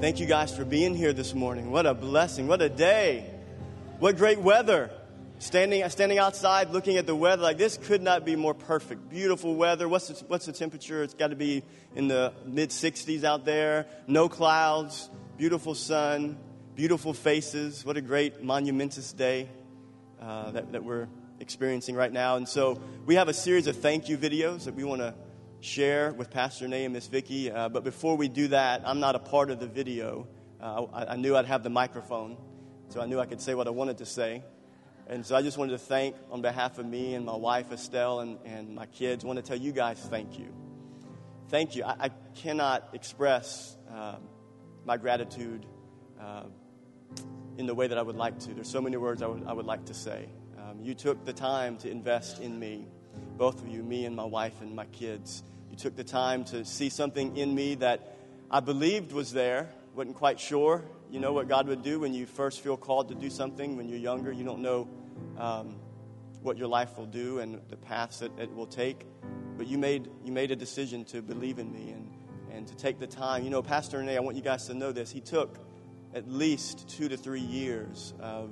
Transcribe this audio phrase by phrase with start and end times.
[0.00, 1.70] Thank you guys for being here this morning.
[1.70, 2.46] What a blessing.
[2.46, 3.30] What a day.
[3.98, 4.90] What great weather.
[5.40, 9.10] Standing, standing outside looking at the weather, like this could not be more perfect.
[9.10, 9.90] Beautiful weather.
[9.90, 11.02] What's the, what's the temperature?
[11.02, 11.62] It's got to be
[11.94, 13.84] in the mid 60s out there.
[14.06, 15.10] No clouds.
[15.36, 16.38] Beautiful sun.
[16.76, 17.84] Beautiful faces.
[17.84, 19.50] What a great monumentous day
[20.18, 21.08] uh, that, that we're
[21.40, 22.36] experiencing right now.
[22.36, 25.12] And so we have a series of thank you videos that we want to
[25.60, 27.50] share with Pastor Nay and Miss Vicky.
[27.50, 30.26] Uh, but before we do that, I'm not a part of the video.
[30.60, 32.36] Uh, I, I, knew I'd have the microphone,
[32.88, 34.42] so I knew I could say what I wanted to say.
[35.06, 38.20] And so I just wanted to thank, on behalf of me and my wife Estelle
[38.20, 40.54] and, and my kids, I want to tell you guys thank you.
[41.48, 41.84] Thank you.
[41.84, 44.16] I, I cannot express uh,
[44.84, 45.66] my gratitude
[46.20, 46.44] uh,
[47.58, 48.54] in the way that I would like to.
[48.54, 50.28] There's so many words I would, I would like to say.
[50.58, 52.86] Um, you took the time to invest in me,
[53.36, 55.42] both of you, me and my wife and my kids.
[55.80, 58.18] Took the time to see something in me that
[58.50, 60.84] I believed was there, wasn't quite sure.
[61.10, 63.88] You know what God would do when you first feel called to do something when
[63.88, 64.30] you're younger.
[64.30, 64.88] You don't know
[65.38, 65.76] um,
[66.42, 69.06] what your life will do and the paths that it will take.
[69.56, 72.12] But you made, you made a decision to believe in me and,
[72.52, 73.42] and to take the time.
[73.44, 75.10] You know, Pastor Renee, I want you guys to know this.
[75.10, 75.58] He took
[76.14, 78.50] at least two to three years of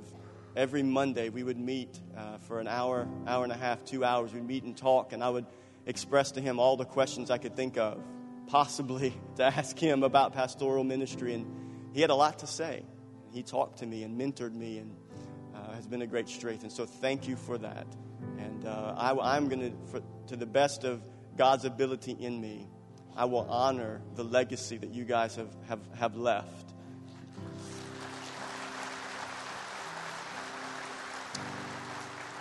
[0.55, 4.33] every Monday we would meet uh, for an hour, hour and a half, two hours.
[4.33, 5.45] We'd meet and talk, and I would
[5.85, 8.01] express to him all the questions I could think of,
[8.47, 11.33] possibly to ask him about pastoral ministry.
[11.33, 11.45] And
[11.93, 12.83] he had a lot to say.
[13.31, 14.95] He talked to me and mentored me and
[15.55, 16.63] uh, has been a great strength.
[16.63, 17.87] And so thank you for that.
[18.37, 21.01] And uh, I, am going to, to the best of
[21.37, 22.67] God's ability in me,
[23.15, 26.73] I will honor the legacy that you guys have, have, have left.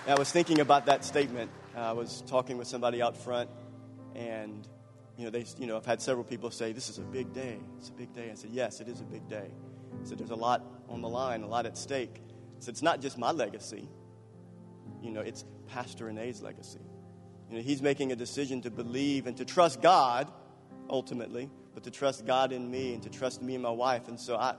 [0.06, 1.50] I was thinking about that statement.
[1.82, 3.50] I was talking with somebody out front,
[4.14, 4.66] and
[5.16, 7.58] you know, they, you know, I've had several people say, "This is a big day.
[7.78, 9.50] It's a big day." I said, "Yes, it is a big day."
[10.00, 12.22] I said, "There's a lot on the line, a lot at stake."
[12.60, 13.88] So it's not just my legacy.
[15.02, 16.80] You know, it's Pastor Renee's legacy.
[17.50, 20.30] You know, he's making a decision to believe and to trust God,
[20.90, 24.08] ultimately, but to trust God in me and to trust me and my wife.
[24.08, 24.56] And so I,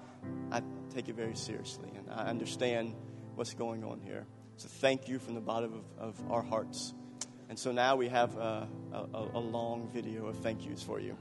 [0.52, 0.62] I
[0.94, 2.96] take it very seriously, and I understand
[3.36, 4.26] what's going on here.
[4.58, 6.94] So thank you from the bottom of, of our hearts.
[7.50, 11.00] And so now we have uh, a, a, a long video of thank yous for
[11.00, 11.18] you.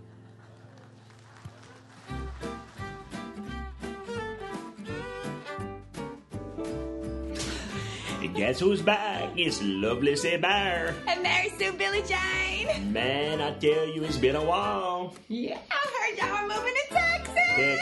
[8.39, 9.33] Guess who's back?
[9.37, 10.95] It's Lovely Say Bear.
[11.09, 12.93] And Mary Sue Billy Jane.
[12.93, 15.13] Man, I tell you, it's been a while.
[15.27, 17.81] Yeah, I heard y'all are moving to Texas.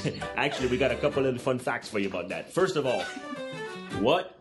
[0.00, 0.22] Texas.
[0.36, 2.50] Actually, we got a couple of fun facts for you about that.
[2.50, 3.02] First of all,
[4.00, 4.38] what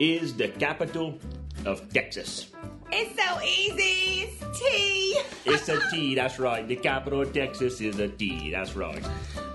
[0.00, 1.18] is the capital
[1.66, 2.48] of Texas?
[2.92, 4.28] It's so easy.
[4.28, 5.18] It's T.
[5.46, 6.66] It's a T, that's right.
[6.66, 9.04] The capital of Texas is a T, that's right.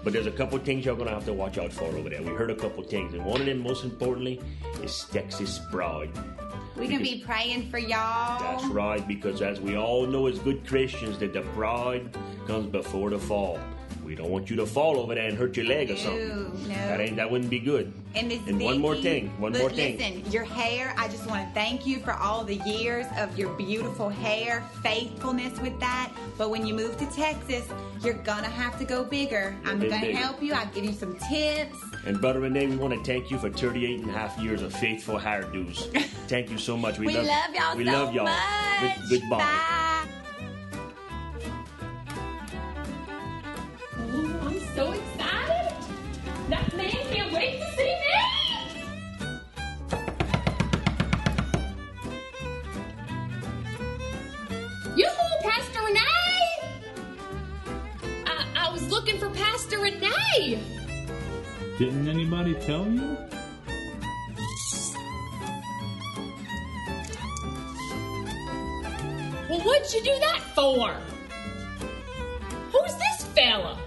[0.03, 2.21] But there's a couple things you're gonna have to watch out for over there.
[2.21, 4.41] We heard a couple things, and one of them, most importantly,
[4.81, 6.11] is Texas pride.
[6.75, 8.39] We're gonna be praying for y'all.
[8.39, 12.15] That's right, because as we all know as good Christians, that the pride
[12.47, 13.59] comes before the fall.
[14.09, 16.67] We don't want you to fall over there and hurt your leg or something.
[16.67, 16.73] No.
[16.73, 17.93] That ain't that wouldn't be good.
[18.15, 19.99] And, and one more thing, one more thing.
[19.99, 20.95] Listen, your hair.
[20.97, 25.59] I just want to thank you for all the years of your beautiful hair, faithfulness
[25.59, 26.11] with that.
[26.39, 27.67] But when you move to Texas,
[28.01, 29.55] you're gonna have to go bigger.
[29.63, 30.17] I'm gonna bigger.
[30.17, 30.53] help you.
[30.53, 31.77] I'll give you some tips.
[32.07, 34.73] And Brother Renee, we want to thank you for 38 and a half years of
[34.73, 35.93] faithful hairdos.
[36.27, 36.97] thank you so much.
[36.97, 37.77] We, we love, love, y'all.
[37.77, 38.25] We so love y'all.
[38.25, 39.07] Much.
[39.07, 39.37] Good, goodbye.
[39.37, 39.95] Bye.
[44.79, 45.75] So excited.
[46.47, 48.15] That man can't wait to see me.
[54.95, 56.45] Yoo-hoo, Pastor Renee!
[58.25, 60.63] I, I was looking for Pastor Renee.
[61.77, 63.17] Didn't anybody tell you?
[69.49, 70.95] Well, what'd you do that for?
[72.71, 73.77] Who's this fella?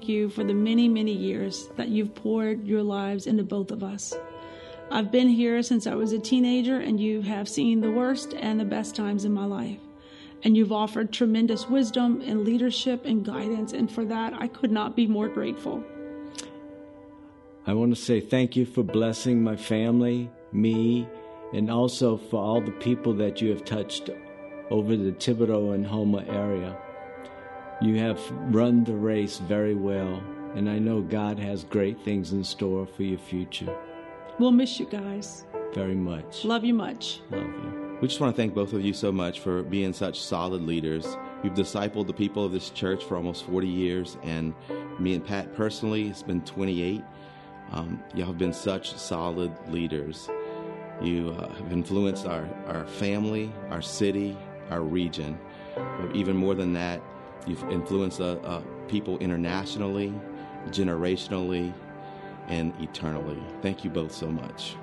[0.00, 3.82] Thank you for the many, many years that you've poured your lives into both of
[3.82, 4.14] us.
[4.90, 8.58] I've been here since I was a teenager, and you have seen the worst and
[8.58, 9.76] the best times in my life.
[10.42, 14.96] And you've offered tremendous wisdom and leadership and guidance, and for that, I could not
[14.96, 15.84] be more grateful.
[17.66, 21.06] I want to say thank you for blessing my family, me,
[21.52, 24.08] and also for all the people that you have touched
[24.70, 26.74] over the Thibodaux and Houma area.
[27.82, 28.20] You have
[28.54, 30.22] run the race very well,
[30.54, 33.74] and I know God has great things in store for your future.
[34.38, 35.46] We'll miss you guys.
[35.72, 36.44] Very much.
[36.44, 37.20] Love you much.
[37.30, 37.98] Love you.
[38.02, 41.16] We just want to thank both of you so much for being such solid leaders.
[41.42, 44.52] You've discipled the people of this church for almost 40 years, and
[44.98, 47.02] me and Pat personally, it's been 28.
[47.72, 50.28] Um, y'all have been such solid leaders.
[51.00, 54.36] You uh, have influenced our, our family, our city,
[54.68, 55.38] our region.
[55.74, 57.00] But even more than that,
[57.46, 60.12] You've influenced uh, uh, people internationally,
[60.68, 61.72] generationally,
[62.48, 63.42] and eternally.
[63.62, 64.76] Thank you both so much.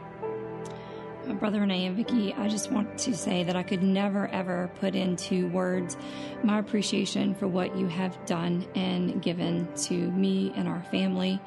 [1.28, 4.72] Uh, Brother Renee and Vicki, I just want to say that I could never ever
[4.80, 5.98] put into words
[6.44, 11.40] my appreciation for what you have done and given to me and our family.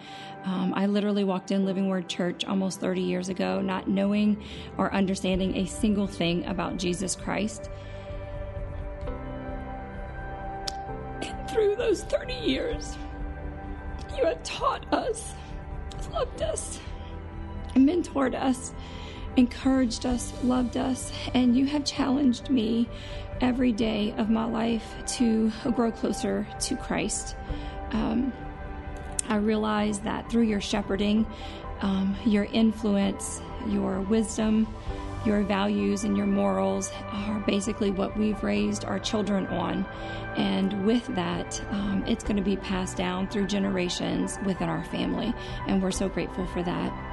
[0.44, 4.42] Um, I literally walked in Living Word Church almost 30 years ago, not knowing
[4.76, 7.70] or understanding a single thing about Jesus Christ.
[11.50, 12.96] Through those 30 years,
[14.16, 15.34] you have taught us,
[16.12, 16.80] loved us,
[17.74, 18.72] mentored us,
[19.36, 22.88] encouraged us, loved us, and you have challenged me
[23.40, 27.36] every day of my life to grow closer to Christ.
[27.92, 28.32] Um,
[29.28, 31.26] I realize that through your shepherding,
[31.80, 34.66] um, your influence, your wisdom,
[35.24, 39.86] your values, and your morals are basically what we've raised our children on.
[40.36, 45.34] And with that, um, it's going to be passed down through generations within our family.
[45.66, 47.09] And we're so grateful for that.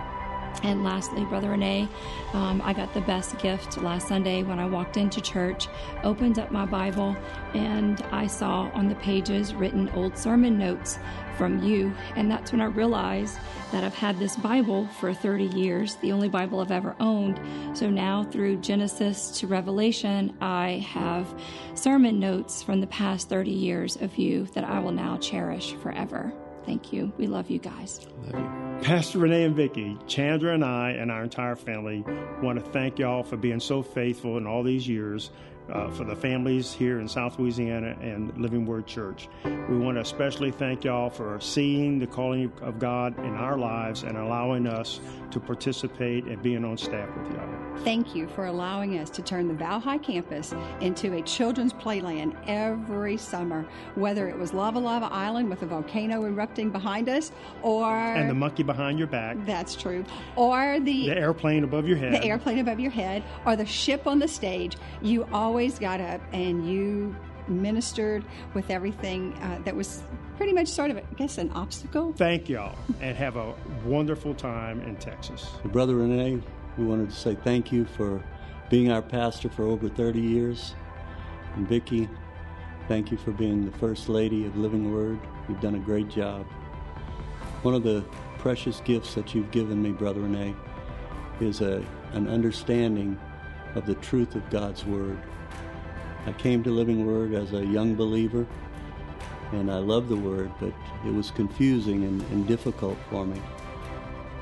[0.64, 1.88] And lastly, Brother Renee,
[2.34, 5.68] um, I got the best gift last Sunday when I walked into church,
[6.04, 7.16] opened up my Bible,
[7.54, 10.98] and I saw on the pages written old sermon notes
[11.38, 11.94] from you.
[12.16, 13.38] And that's when I realized
[13.72, 17.40] that I've had this Bible for 30 years, the only Bible I've ever owned.
[17.78, 21.40] So now, through Genesis to Revelation, I have
[21.76, 26.34] sermon notes from the past 30 years of you that I will now cherish forever.
[26.68, 27.14] Thank you.
[27.18, 28.06] We love you guys.
[28.26, 28.84] Love you.
[28.84, 32.04] Pastor Renee and Vicki, Chandra and I and our entire family
[32.44, 35.32] want to thank y'all for being so faithful in all these years
[35.72, 39.28] uh, for the families here in South Louisiana and Living Word Church.
[39.44, 44.04] We want to especially thank y'all for seeing the calling of God in our lives
[44.04, 45.00] and allowing us
[45.32, 47.50] to participate and being on staff with y'all.
[47.84, 53.18] Thank you for allowing us to turn the Valhi campus into a children's playland every
[53.18, 53.66] summer,
[53.96, 57.32] whether it was Lava Lava Island with a volcano erupting behind us
[57.62, 57.94] or.
[57.94, 59.38] And the monkey behind your back.
[59.46, 60.06] That's true.
[60.36, 61.08] Or the.
[61.08, 62.14] The airplane above your head.
[62.14, 64.78] The airplane above your head, or the ship on the stage.
[65.02, 67.16] You always got up and you
[67.48, 68.24] ministered
[68.54, 70.04] with everything uh, that was
[70.36, 72.14] pretty much sort of, I guess, an obstacle.
[72.14, 75.50] Thank y'all and have a wonderful time in Texas.
[75.66, 76.40] Brother Renee,
[76.78, 78.24] we wanted to say thank you for
[78.70, 80.76] being our pastor for over 30 years.
[81.56, 82.08] And Vicki,
[82.88, 85.20] thank you for being the First Lady of Living Word.
[85.50, 86.46] You've done a great job.
[87.64, 88.06] One of the
[88.38, 90.54] precious gifts that you've given me, Brother Renee,
[91.40, 93.20] is a, an understanding
[93.74, 95.18] of the truth of God's Word.
[96.26, 98.46] I came to Living Word as a young believer,
[99.52, 100.74] and I loved the Word, but
[101.06, 103.42] it was confusing and, and difficult for me.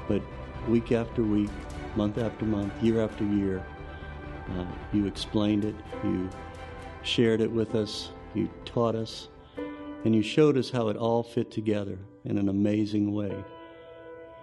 [0.07, 0.21] But
[0.67, 1.49] week after week,
[1.95, 3.65] month after month, year after year,
[4.57, 6.29] uh, you explained it, you
[7.03, 9.29] shared it with us, you taught us,
[10.05, 13.35] and you showed us how it all fit together in an amazing way.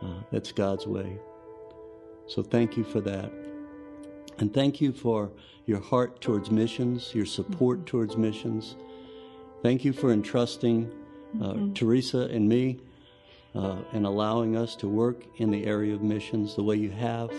[0.03, 1.19] Uh, that's God's way.
[2.27, 3.31] So thank you for that.
[4.43, 5.31] And thank you for
[5.67, 7.87] your heart towards missions, your support mm-hmm.
[7.87, 8.75] towards missions.
[9.63, 10.91] Thank you for entrusting
[11.41, 11.73] uh, mm-hmm.
[11.75, 12.81] Teresa and me
[13.55, 17.31] uh, and allowing us to work in the area of missions the way you have.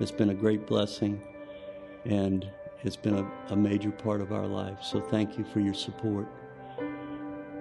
[0.00, 1.22] It's been a great blessing
[2.04, 2.50] and
[2.82, 4.82] it's been a, a major part of our life.
[4.82, 6.26] So thank you for your support.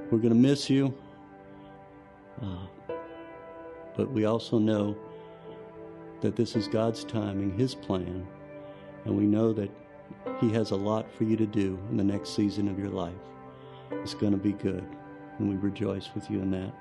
[0.09, 0.97] We're going to miss you,
[2.41, 2.95] uh,
[3.95, 4.97] but we also know
[6.21, 8.27] that this is God's timing, His plan,
[9.05, 9.71] and we know that
[10.39, 13.13] he has a lot for you to do in the next season of your life.
[13.91, 14.85] It's going to be good,
[15.37, 16.73] and we rejoice with you in that.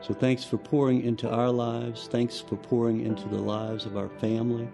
[0.00, 2.08] So thanks for pouring into our lives.
[2.08, 4.68] Thanks for pouring into the lives of our family.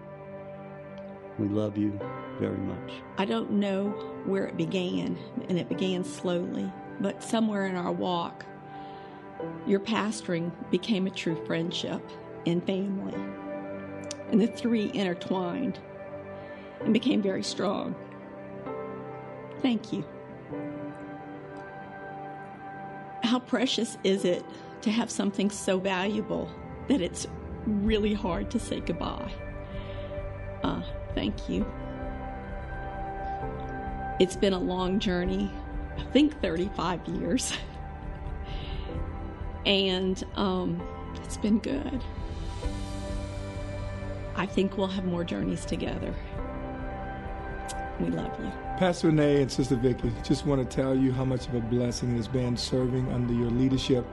[1.39, 1.97] We love you
[2.37, 2.91] very much.
[3.17, 3.89] I don't know
[4.25, 5.17] where it began,
[5.47, 8.45] and it began slowly, but somewhere in our walk,
[9.65, 12.01] Your pastoring became a true friendship
[12.45, 13.15] and family.
[14.29, 15.79] And the three intertwined
[16.83, 17.95] and became very strong.
[19.61, 20.03] Thank you.
[23.23, 24.43] How precious is it
[24.81, 26.49] to have something so valuable
[26.87, 27.27] that it's
[27.65, 29.31] really hard to say goodbye?
[30.63, 30.81] Uh,
[31.13, 31.65] thank you.
[34.19, 35.51] It's been a long journey,
[35.97, 37.53] I think 35 years.
[39.65, 40.81] and um,
[41.23, 42.03] it's been good.
[44.35, 46.13] I think we'll have more journeys together.
[48.01, 48.51] We love you.
[48.77, 52.13] Pastor Renee and Sister Vicki, just want to tell you how much of a blessing
[52.13, 54.05] it has been serving under your leadership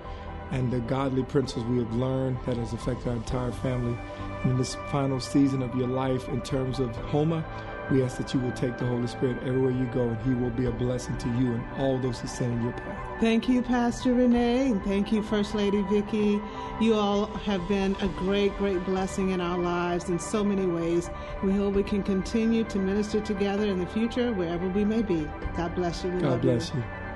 [0.51, 3.99] and the godly principles we have learned that has affected our entire family.
[4.45, 7.45] In this final season of your life, in terms of Houma,
[7.91, 10.51] we ask that you will take the Holy Spirit everywhere you go, and He will
[10.51, 13.21] be a blessing to you and all those who stand in your path.
[13.21, 16.41] Thank you, Pastor Renee, and thank you, First Lady Vicki.
[16.81, 21.11] You all have been a great, great blessing in our lives in so many ways.
[21.43, 25.29] We hope we can continue to minister together in the future, wherever we may be.
[25.57, 26.11] God bless you.
[26.11, 26.81] We God bless you.
[26.81, 27.08] you.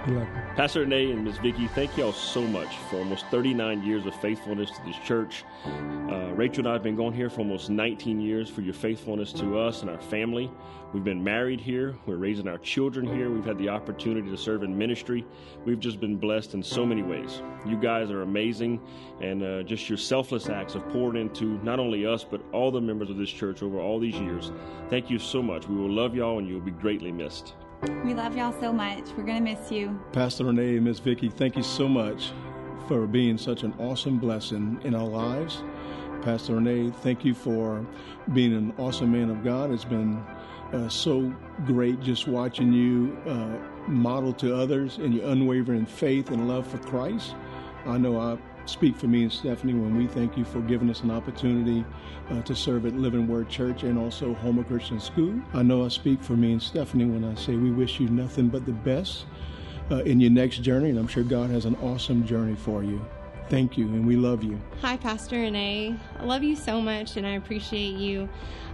[0.56, 1.38] Pastor Renee and Ms.
[1.38, 5.44] Vicki, thank y'all so much for almost 39 years of faithfulness to this church.
[5.64, 9.32] Uh, Rachel and I have been going here for almost 19 years for your faithfulness
[9.35, 10.50] to us and our family.
[10.92, 11.94] We've been married here.
[12.04, 13.30] We're raising our children here.
[13.30, 15.25] We've had the opportunity to serve in ministry.
[15.64, 17.40] We've just been blessed in so many ways.
[17.64, 18.80] You guys are amazing,
[19.21, 22.80] and uh, just your selfless acts have poured into not only us, but all the
[22.80, 24.50] members of this church over all these years.
[24.90, 25.68] Thank you so much.
[25.68, 27.54] We will love y'all, and you'll be greatly missed.
[27.82, 29.08] We love y'all so much.
[29.16, 30.00] We're going to miss you.
[30.12, 32.30] Pastor Renee and Miss Vicki, thank you so much
[32.86, 35.64] for being such an awesome blessing in our lives.
[36.22, 37.84] Pastor Renee, thank you for
[38.32, 39.72] being an awesome man of God.
[39.72, 40.24] It's been
[40.72, 41.34] uh, so
[41.66, 43.58] great just watching you uh,
[43.88, 47.34] model to others in your unwavering faith and love for Christ.
[47.84, 51.00] I know I speak for me and Stephanie when we thank you for giving us
[51.02, 51.85] an opportunity
[52.31, 55.40] uh, to serve at Living Word Church and also Houma Christian School.
[55.52, 58.49] I know I speak for me and Stephanie when I say we wish you nothing
[58.49, 59.26] but the best
[59.90, 63.04] uh, in your next journey, and I'm sure God has an awesome journey for you.
[63.52, 64.59] Thank you, and we love you.
[64.80, 65.94] Hi, Pastor Renee.
[66.18, 68.26] I love you so much, and I appreciate you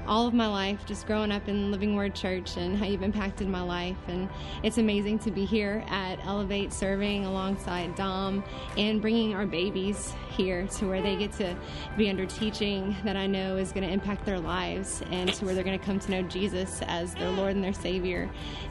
[0.08, 3.46] all of my life, just growing up in Living Word Church and how you've impacted
[3.46, 3.96] my life.
[4.08, 4.28] And
[4.62, 8.42] it's amazing to be here at Elevate serving alongside Dom
[8.76, 11.54] and bringing our babies here to where they get to
[11.96, 15.54] be under teaching that I know is going to impact their lives and to where
[15.54, 18.30] they're going to come to know Jesus as their Lord and their Savior.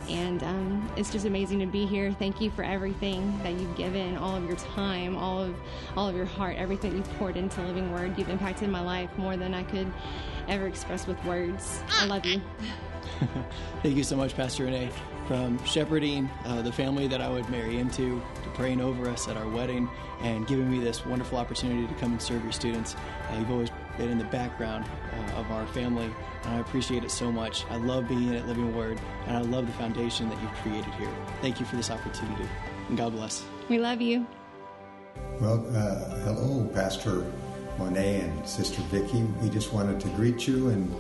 [0.10, 2.12] And um, it's just amazing to be here.
[2.14, 5.56] Thank you for everything that you've given, all of your time, all of
[5.98, 8.18] all of your heart, everything you've poured into Living Word.
[8.18, 9.92] You've impacted my life more than I could
[10.48, 11.82] ever express with words.
[11.90, 12.40] I love you.
[13.84, 14.92] Thank you so much, Pastor Renee.
[15.28, 19.36] From shepherding uh, the family that I would marry into, to praying over us at
[19.38, 19.90] our wedding,
[20.22, 22.96] and giving me this wonderful opportunity to come and serve your students.
[22.96, 26.10] Uh, you've always been in the background uh, of our family,
[26.44, 27.66] and I appreciate it so much.
[27.72, 31.12] I love being at Living Word, and I love the foundation that you've created here.
[31.42, 32.48] Thank you for this opportunity,
[32.88, 33.44] and God bless.
[33.68, 34.28] We love you.
[35.40, 37.32] Well, uh, hello, Pastor
[37.78, 39.22] Monet and Sister Vicki.
[39.40, 40.92] We just wanted to greet you and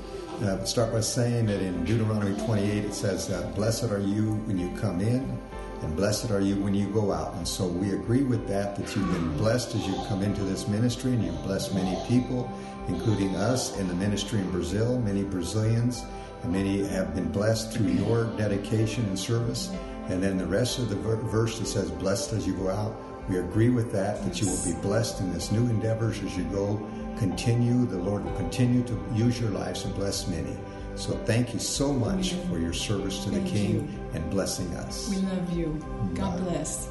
[0.43, 4.59] uh, start by saying that in Deuteronomy 28 it says, uh, Blessed are you when
[4.59, 5.39] you come in,
[5.81, 7.33] and blessed are you when you go out.
[7.33, 10.67] And so we agree with that, that you've been blessed as you come into this
[10.67, 12.47] ministry, and you've blessed many people,
[12.89, 16.03] including us in the ministry in Brazil, many Brazilians,
[16.43, 19.71] and many have been blessed through your dedication and service.
[20.09, 22.95] And then the rest of the verse that says, Blessed as you go out,
[23.29, 26.43] we agree with that, that you will be blessed in this new endeavors as you
[26.45, 26.77] go.
[27.17, 30.55] Continue, the Lord will continue to use your lives and bless many.
[30.95, 34.09] So thank you so much for your service to the King you.
[34.13, 35.09] and blessing us.
[35.09, 35.79] We love you.
[36.15, 36.89] God bless.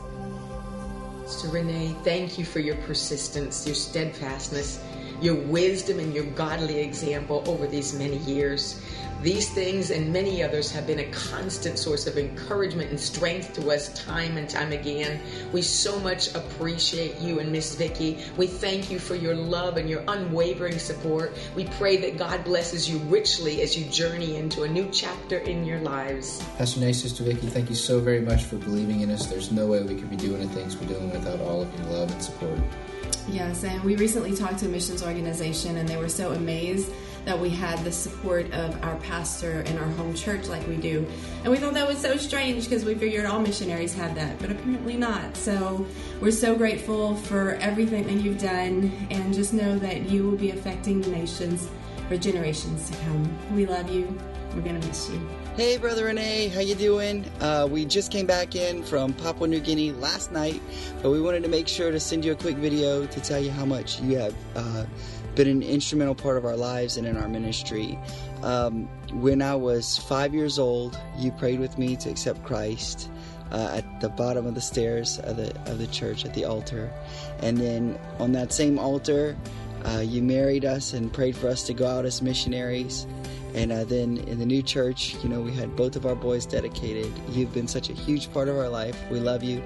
[1.26, 4.80] So, Renee, thank you for your persistence, your steadfastness,
[5.20, 8.80] your wisdom, and your godly example over these many years.
[9.22, 13.70] These things and many others have been a constant source of encouragement and strength to
[13.70, 15.20] us time and time again.
[15.52, 18.18] We so much appreciate you and Miss Vicki.
[18.36, 21.34] We thank you for your love and your unwavering support.
[21.54, 25.64] We pray that God blesses you richly as you journey into a new chapter in
[25.64, 26.42] your lives.
[26.58, 29.26] Pastor Nay, Sister Vicki, thank you so very much for believing in us.
[29.26, 31.86] There's no way we could be doing the things we're doing without all of your
[31.88, 32.58] love and support.
[33.28, 36.92] Yes, and we recently talked to a missions organization, and they were so amazed
[37.24, 41.04] that we had the support of our pastor and our home church like we do.
[41.42, 44.52] And we thought that was so strange because we figured all missionaries had that, but
[44.52, 45.36] apparently not.
[45.36, 45.84] So
[46.20, 50.50] we're so grateful for everything that you've done, and just know that you will be
[50.50, 51.68] affecting the nations
[52.08, 53.56] for generations to come.
[53.56, 54.16] We love you.
[54.54, 55.45] We're going to miss you.
[55.56, 57.24] Hey, Brother Renee, how you doing?
[57.40, 60.60] Uh, we just came back in from Papua New Guinea last night,
[61.00, 63.50] but we wanted to make sure to send you a quick video to tell you
[63.50, 64.84] how much you have uh,
[65.34, 67.98] been an instrumental part of our lives and in our ministry.
[68.42, 73.08] Um, when I was five years old, you prayed with me to accept Christ.
[73.50, 76.92] Uh, at the bottom of the stairs of the of the church at the altar,
[77.38, 79.36] and then on that same altar,
[79.86, 83.06] uh, you married us and prayed for us to go out as missionaries.
[83.56, 86.44] And uh, then in the new church, you know, we had both of our boys
[86.44, 87.10] dedicated.
[87.30, 89.02] You've been such a huge part of our life.
[89.10, 89.62] We love you,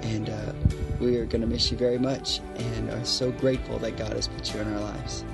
[0.00, 0.52] and uh,
[0.98, 4.28] we are going to miss you very much, and are so grateful that God has
[4.28, 5.26] put you in our lives.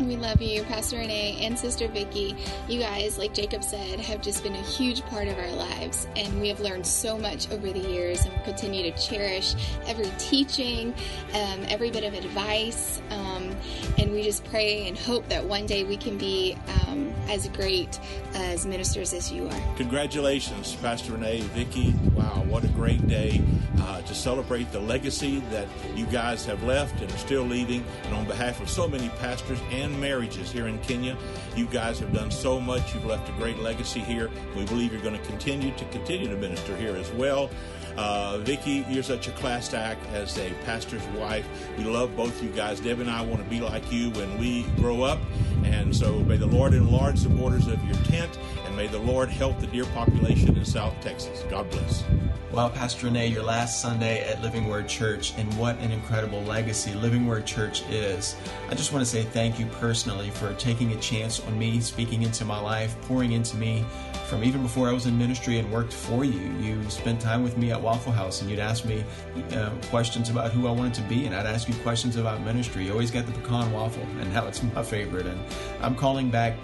[0.00, 2.34] We love you, Pastor Renee and Sister Vicky.
[2.68, 6.40] You guys, like Jacob said, have just been a huge part of our lives, and
[6.40, 9.54] we have learned so much over the years, and we continue to cherish
[9.86, 10.94] every teaching,
[11.34, 13.54] um, every bit of advice, um,
[13.98, 16.56] and we just pray and hope that one day we can be
[16.86, 18.00] um, as great
[18.34, 19.60] as ministers as you are.
[19.76, 21.92] Congratulations, Pastor Renee, Vicky.
[22.14, 23.42] Wow, what a great day
[23.80, 27.84] uh, to celebrate the legacy that you guys have left and are still leaving.
[28.04, 31.16] And on behalf of so many pastors and marriages here in Kenya,
[31.56, 32.94] you guys have done so much.
[32.94, 34.30] You've left a great legacy here.
[34.56, 37.50] We believe you're going to continue to continue to minister here as well.
[37.96, 41.46] Uh, Vicky, you're such a class act as a pastor's wife.
[41.76, 42.80] We love both you guys.
[42.80, 45.18] Deb and I want to be like you when we grow up.
[45.64, 49.28] And so may the Lord enlarge the borders of your tent and may the Lord
[49.28, 51.44] help the dear population in South Texas.
[51.50, 52.04] God bless.
[52.52, 56.92] Wow, Pastor Renee, your last Sunday at Living Word Church, and what an incredible legacy
[56.92, 58.36] Living Word Church is.
[58.68, 62.22] I just want to say thank you personally for taking a chance on me, speaking
[62.22, 63.86] into my life, pouring into me
[64.32, 66.40] from even before I was in ministry and worked for you.
[66.58, 69.04] You spent time with me at Waffle House and you'd ask me
[69.52, 72.86] uh, questions about who I wanted to be, and I'd ask you questions about ministry.
[72.86, 75.26] You always got the pecan waffle, and now it's my favorite.
[75.26, 75.38] And
[75.82, 76.56] I'm calling back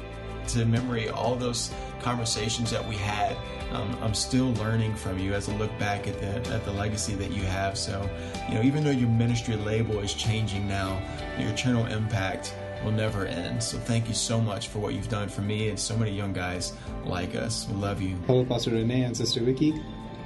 [0.49, 1.71] to memory all those
[2.01, 3.37] conversations that we had.
[3.73, 7.17] Um, I'm still learning from you as I look back at the at the legacy
[7.17, 7.77] that you have.
[7.77, 8.09] So,
[8.49, 11.03] you know, even though your ministry label is changing now,
[11.38, 13.62] your eternal impact will never end.
[13.62, 16.33] So thank you so much for what you've done for me and so many young
[16.33, 16.73] guys
[17.05, 17.67] like us.
[17.69, 18.17] We love you.
[18.27, 19.81] Hello, Pastor Renee and Sister Vicky.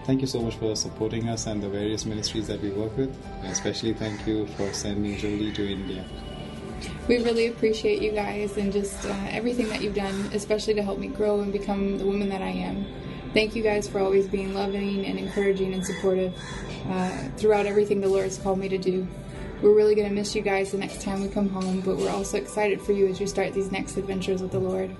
[0.05, 3.17] Thank you so much for supporting us and the various ministries that we work with.
[3.45, 6.05] especially thank you for sending Jolie to India.
[7.07, 10.99] We really appreciate you guys and just uh, everything that you've done, especially to help
[10.99, 12.85] me grow and become the woman that I am.
[13.33, 16.35] Thank you guys for always being loving and encouraging and supportive
[16.89, 19.07] uh, throughout everything the Lord has called me to do.
[19.63, 22.11] We're really going to miss you guys the next time we come home, but we're
[22.11, 24.91] also excited for you as you start these next adventures with the Lord.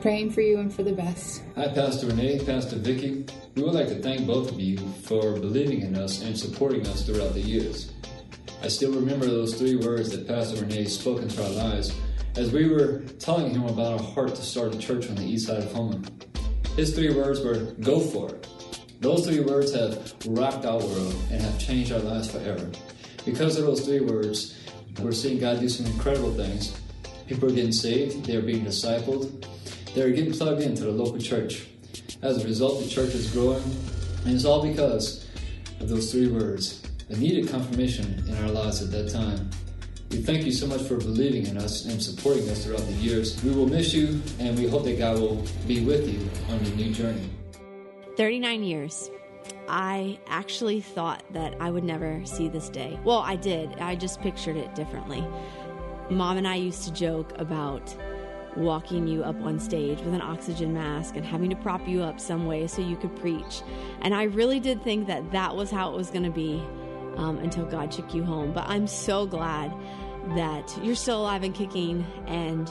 [0.00, 1.44] Praying for you and for the best.
[1.54, 3.24] Hi, Pastor Renee, Pastor Vicky.
[3.54, 7.06] We would like to thank both of you for believing in us and supporting us
[7.06, 7.92] throughout the years.
[8.60, 11.94] I still remember those three words that Pastor Renee spoke into our lives
[12.36, 15.46] as we were telling him about our heart to start a church on the east
[15.46, 16.02] side of Houma.
[16.74, 18.48] His three words were, Go for it.
[19.00, 22.68] Those three words have rocked our world and have changed our lives forever.
[23.24, 24.58] Because of those three words,
[25.00, 26.78] we're seeing God do some incredible things.
[27.26, 29.46] People are getting saved, they're being discipled,
[29.94, 31.66] they're getting plugged into the local church.
[32.22, 33.62] As a result, the church is growing,
[34.24, 35.26] and it's all because
[35.80, 36.82] of those three words.
[37.10, 39.50] A needed confirmation in our lives at that time.
[40.10, 43.42] We thank you so much for believing in us and supporting us throughout the years.
[43.44, 46.18] We will miss you, and we hope that God will be with you
[46.50, 47.30] on your new journey.
[48.16, 49.10] 39 years.
[49.68, 52.98] I actually thought that I would never see this day.
[53.04, 53.78] Well, I did.
[53.78, 55.26] I just pictured it differently.
[56.10, 57.94] Mom and I used to joke about
[58.56, 62.18] walking you up on stage with an oxygen mask and having to prop you up
[62.18, 63.62] some way so you could preach.
[64.00, 66.62] And I really did think that that was how it was going to be
[67.16, 68.52] um, until God took you home.
[68.52, 69.72] But I'm so glad
[70.34, 72.70] that you're still alive and kicking and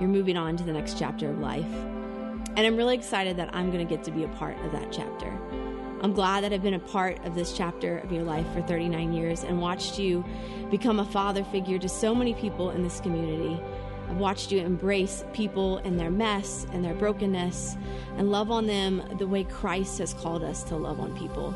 [0.00, 1.64] you're moving on to the next chapter of life.
[1.64, 4.92] And I'm really excited that I'm going to get to be a part of that
[4.92, 5.65] chapter.
[6.02, 9.12] I'm glad that I've been a part of this chapter of your life for 39
[9.12, 10.24] years and watched you
[10.70, 13.60] become a father figure to so many people in this community.
[14.08, 17.76] I've watched you embrace people and their mess and their brokenness
[18.18, 21.54] and love on them the way Christ has called us to love on people.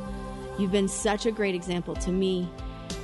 [0.59, 2.49] You've been such a great example to me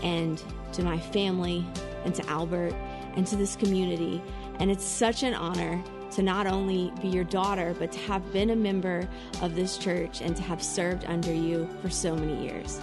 [0.03, 1.65] and to my family
[2.05, 2.75] and to Albert
[3.15, 4.23] and to this community.
[4.59, 8.51] And it's such an honor to not only be your daughter, but to have been
[8.51, 9.09] a member
[9.43, 12.81] of this church and to have served under you for so many years.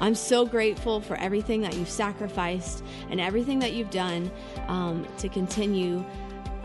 [0.00, 4.30] I'm so grateful for everything that you've sacrificed and everything that you've done
[4.68, 6.04] um, to continue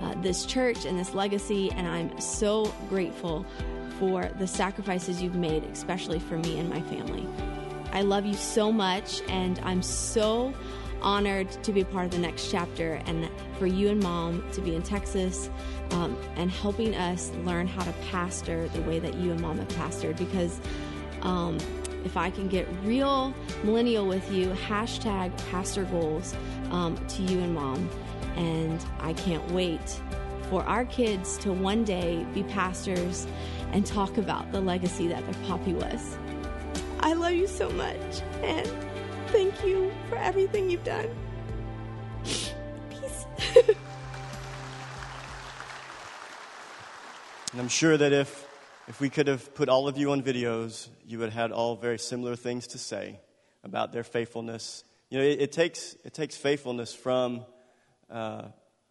[0.01, 1.71] uh, this church and this legacy.
[1.71, 3.45] And I'm so grateful
[3.99, 7.27] for the sacrifices you've made, especially for me and my family.
[7.93, 10.53] I love you so much, and I'm so
[11.01, 14.75] honored to be part of the next chapter and for you and mom to be
[14.75, 15.49] in Texas
[15.91, 19.67] um, and helping us learn how to pastor the way that you and mom have
[19.69, 20.59] pastored because
[21.21, 21.57] um,
[22.03, 26.35] if I can get real millennial with you, hashtag pastor goals
[26.71, 27.89] um, to you and mom.
[28.35, 30.01] And I can't wait
[30.49, 33.27] for our kids to one day be pastors
[33.71, 36.17] and talk about the legacy that their poppy was.
[36.99, 38.67] I love you so much, and
[39.27, 41.09] thank you for everything you've done.
[42.23, 43.25] Peace.
[47.51, 48.47] and I'm sure that if
[48.87, 51.75] if we could have put all of you on videos, you would have had all
[51.75, 53.19] very similar things to say
[53.63, 54.83] about their faithfulness.
[55.09, 57.45] You know, it, it takes it takes faithfulness from
[58.09, 58.43] uh,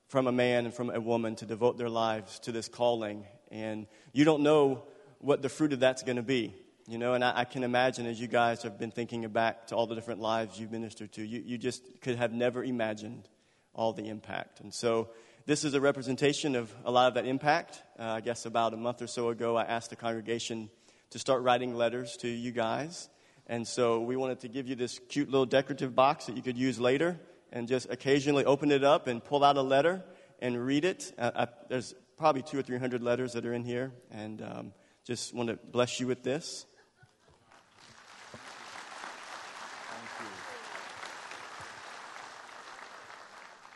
[0.08, 3.86] from a man and from a woman to devote their lives to this calling, and
[4.12, 4.84] you don't know
[5.20, 6.54] what the fruit of that's going to be.
[6.86, 9.76] You know, and I, I, can imagine as you guys have been thinking back to
[9.76, 13.28] all the different lives you've ministered to, you, you just could have never imagined
[13.74, 14.58] all the impact.
[14.58, 15.10] And so
[15.46, 17.82] this is a representation of a lot of that impact.
[17.98, 20.70] Uh, I guess about a month or so ago, I asked the congregation
[21.10, 23.08] to start writing letters to you guys.
[23.46, 26.58] And so we wanted to give you this cute little decorative box that you could
[26.58, 27.18] use later
[27.52, 30.04] and just occasionally open it up and pull out a letter
[30.40, 31.12] and read it.
[31.18, 34.72] Uh, I, there's probably two or three hundred letters that are in here, and um,
[35.04, 36.66] just want to bless you with this.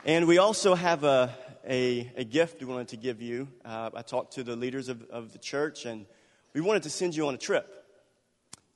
[0.06, 1.34] And we also have a,
[1.66, 3.48] a, a, gift we wanted to give you.
[3.64, 6.06] Uh, I talked to the leaders of, of the church, and
[6.52, 7.84] we wanted to send you on a trip.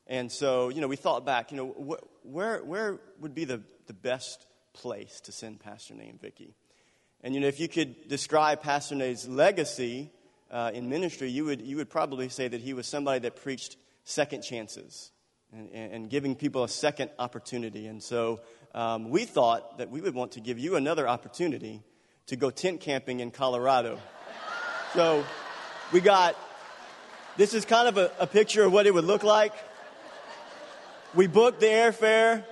[0.06, 3.60] And so, you know, we thought back, you know, wh- where, where would be the,
[3.86, 6.54] the best place to send Pastor Nay and Vicky?
[7.22, 10.10] And, you know, if you could describe Pastor Nay's legacy
[10.50, 13.76] uh, in ministry, you would, you would probably say that he was somebody that preached
[14.04, 15.10] second chances
[15.52, 17.86] and, and giving people a second opportunity.
[17.86, 18.40] And so
[18.74, 21.82] um, we thought that we would want to give you another opportunity
[22.28, 23.98] to go tent camping in Colorado.
[24.94, 25.24] So
[25.92, 26.36] we got
[27.36, 29.52] this is kind of a, a picture of what it would look like.
[31.14, 32.44] We booked the airfare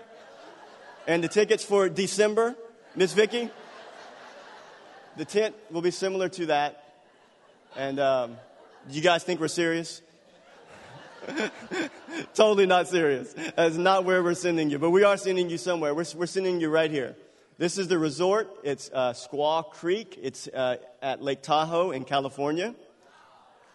[1.07, 2.55] and the tickets for December.
[2.95, 3.51] Miss Vicky,
[5.17, 6.83] the tent will be similar to that.
[7.77, 8.37] And um,
[8.89, 10.03] you guys think we're serious?
[12.35, 13.35] totally not serious.
[13.57, 15.95] That's not where we're sending you, but we are sending you somewhere.
[15.95, 17.17] We're, we're sending you right here.
[17.59, 18.55] This is the resort.
[18.65, 20.19] It's uh, Squaw Creek.
[20.21, 22.75] It's uh, at Lake Tahoe in California,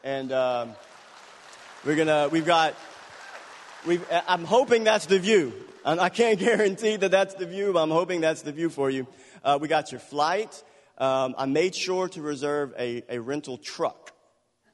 [0.04, 0.76] and um,
[1.84, 2.30] we're gonna.
[2.32, 2.76] We've got.
[3.88, 5.52] We've, I'm hoping that's the view.
[5.84, 8.91] And I can't guarantee that that's the view, but I'm hoping that's the view for
[8.91, 9.08] you.
[9.44, 10.63] Uh, we got your flight.
[11.00, 14.11] Um, I made sure to reserve a, a rental truck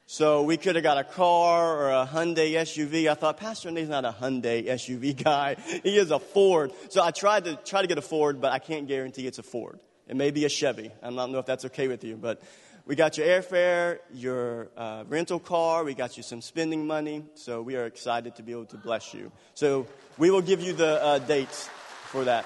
[0.09, 3.09] so we could have got a car or a Hyundai SUV.
[3.09, 5.57] I thought Pastor Nay's not a Hyundai SUV guy.
[5.83, 6.71] He is a Ford.
[6.87, 9.43] So I tried to try to get a Ford, but I can't guarantee it's a
[9.43, 9.81] Ford.
[10.07, 10.91] It may be a Chevy.
[11.03, 12.41] I don't know if that's okay with you, but
[12.85, 17.25] we got your airfare, your uh, rental car, we got you some spending money.
[17.35, 19.29] So we are excited to be able to bless you.
[19.55, 21.69] So we will give you the uh, dates
[22.05, 22.45] for that.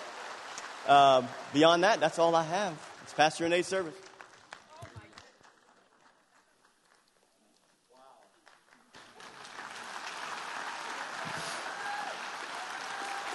[0.87, 1.21] Uh,
[1.53, 2.73] beyond that, that's all I have.
[3.03, 3.93] It's Pastor Renee's service.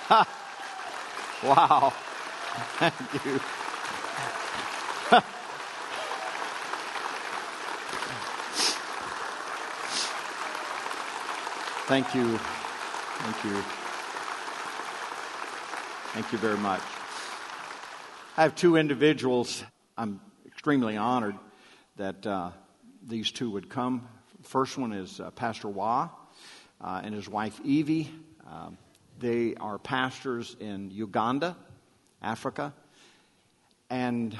[1.42, 1.92] wow.
[2.79, 3.40] Thank you.
[11.88, 12.38] Thank you.
[12.38, 13.62] Thank you.
[16.12, 16.83] Thank you very much.
[18.37, 19.64] I have two individuals.
[19.99, 21.35] I'm extremely honored
[21.97, 22.51] that uh,
[23.05, 24.07] these two would come.
[24.42, 26.11] First one is uh, Pastor Wah
[26.81, 28.09] uh, and his wife Evie.
[28.49, 28.79] Um,
[29.19, 31.57] they are pastors in Uganda,
[32.21, 32.75] Africa.
[33.89, 34.37] And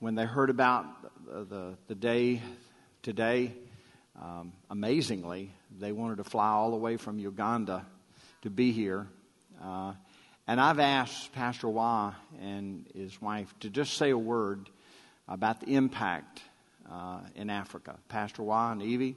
[0.00, 0.86] when they heard about
[1.26, 2.42] the, the, the day
[3.02, 3.52] today,
[4.20, 7.84] um, amazingly, they wanted to fly all the way from Uganda
[8.42, 9.08] to be here.
[9.62, 9.92] Uh,
[10.46, 14.70] and I've asked Pastor Wah and his wife to just say a word
[15.26, 16.42] about the impact
[16.90, 17.96] uh, in Africa.
[18.08, 19.16] Pastor Wah and Evie,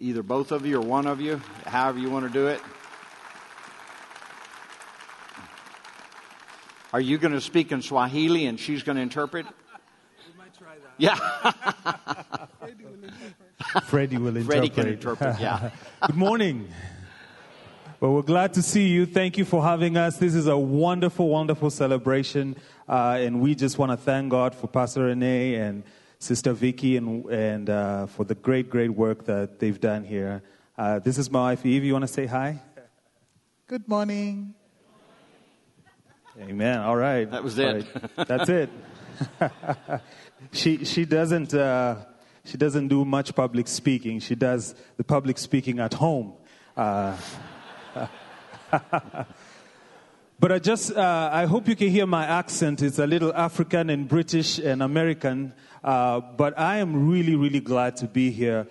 [0.00, 2.60] either both of you or one of you, however you want to do it.
[6.92, 9.46] Are you going to speak in Swahili and she's going to interpret?
[9.46, 9.52] We
[10.38, 10.92] might try that.
[10.98, 11.16] Yeah.
[13.84, 14.46] Freddie will interpret.
[14.46, 15.70] Freddie can interpret, yeah.
[16.06, 16.68] Good morning.
[17.98, 19.06] Well, we're glad to see you.
[19.06, 20.18] Thank you for having us.
[20.18, 22.56] This is a wonderful, wonderful celebration.
[22.86, 25.84] Uh, and we just want to thank God for Pastor Renee and
[26.18, 30.42] Sister Vicky and, and uh, for the great, great work that they've done here.
[30.76, 31.84] Uh, this is my wife, Eve.
[31.84, 32.60] You want to say hi?
[33.66, 34.54] Good morning.
[36.40, 36.80] Amen.
[36.80, 37.30] All right.
[37.30, 37.86] That was it.
[38.16, 38.26] right.
[38.26, 38.70] That's it.
[40.52, 41.96] she she doesn't uh,
[42.46, 44.18] she doesn't do much public speaking.
[44.18, 46.32] She does the public speaking at home.
[46.74, 47.18] Uh,
[50.40, 52.80] but I just uh, I hope you can hear my accent.
[52.80, 55.52] It's a little African and British and American.
[55.84, 58.66] Uh, but I am really really glad to be here.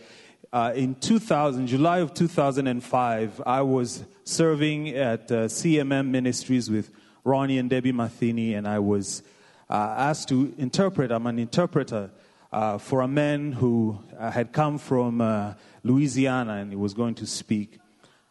[0.51, 6.91] Uh, in 2000, July of 2005, I was serving at uh, CMM Ministries with
[7.23, 9.21] Ronnie and Debbie Matheny, and I was
[9.69, 11.11] uh, asked to interpret.
[11.11, 12.09] I'm an interpreter
[12.51, 15.53] uh, for a man who uh, had come from uh,
[15.83, 17.79] Louisiana and he was going to speak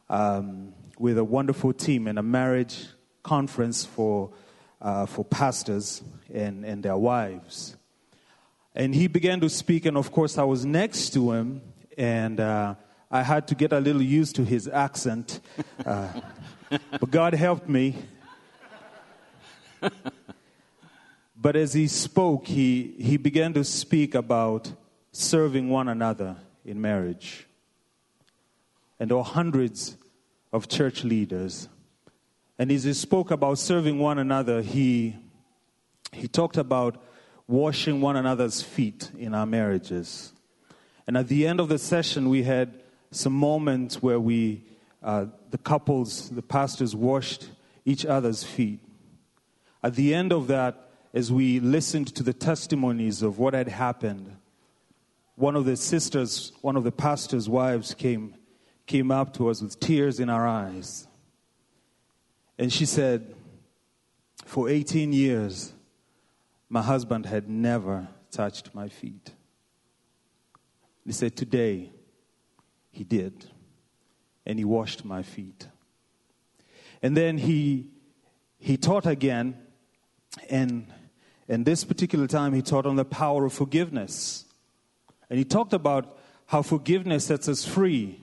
[0.08, 2.86] um, with a wonderful team in a marriage
[3.22, 4.30] conference for,
[4.80, 7.76] uh, for pastors and, and their wives.
[8.74, 11.60] And he began to speak, and of course, I was next to him,
[11.98, 12.76] and uh,
[13.10, 15.40] I had to get a little used to his accent.
[15.84, 17.96] but God helped me.
[21.40, 24.72] But as he spoke, he, he began to speak about
[25.10, 27.46] serving one another in marriage.
[28.98, 29.96] And there were hundreds
[30.52, 31.68] of church leaders.
[32.58, 35.16] And as he spoke about serving one another, he,
[36.12, 37.02] he talked about
[37.48, 40.34] washing one another's feet in our marriages.
[41.06, 44.62] And at the end of the session, we had some moments where we,
[45.02, 47.48] uh, the couples, the pastors, washed
[47.86, 48.80] each other's feet.
[49.82, 54.36] At the end of that, as we listened to the testimonies of what had happened,
[55.36, 58.34] one of the sisters, one of the pastor's wives came,
[58.86, 61.08] came up to us with tears in her eyes.
[62.58, 63.34] And she said,
[64.44, 65.72] For 18 years,
[66.68, 69.32] my husband had never touched my feet.
[71.06, 71.90] He said, Today,
[72.90, 73.46] he did.
[74.44, 75.68] And he washed my feet.
[77.02, 77.88] And then he,
[78.58, 79.56] he taught again,
[80.48, 80.86] and
[81.48, 84.44] in this particular time, he taught on the power of forgiveness.
[85.28, 86.16] And he talked about
[86.46, 88.22] how forgiveness sets us free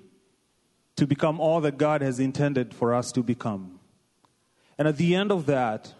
[0.96, 3.80] to become all that God has intended for us to become.
[4.78, 5.94] And at the end of that,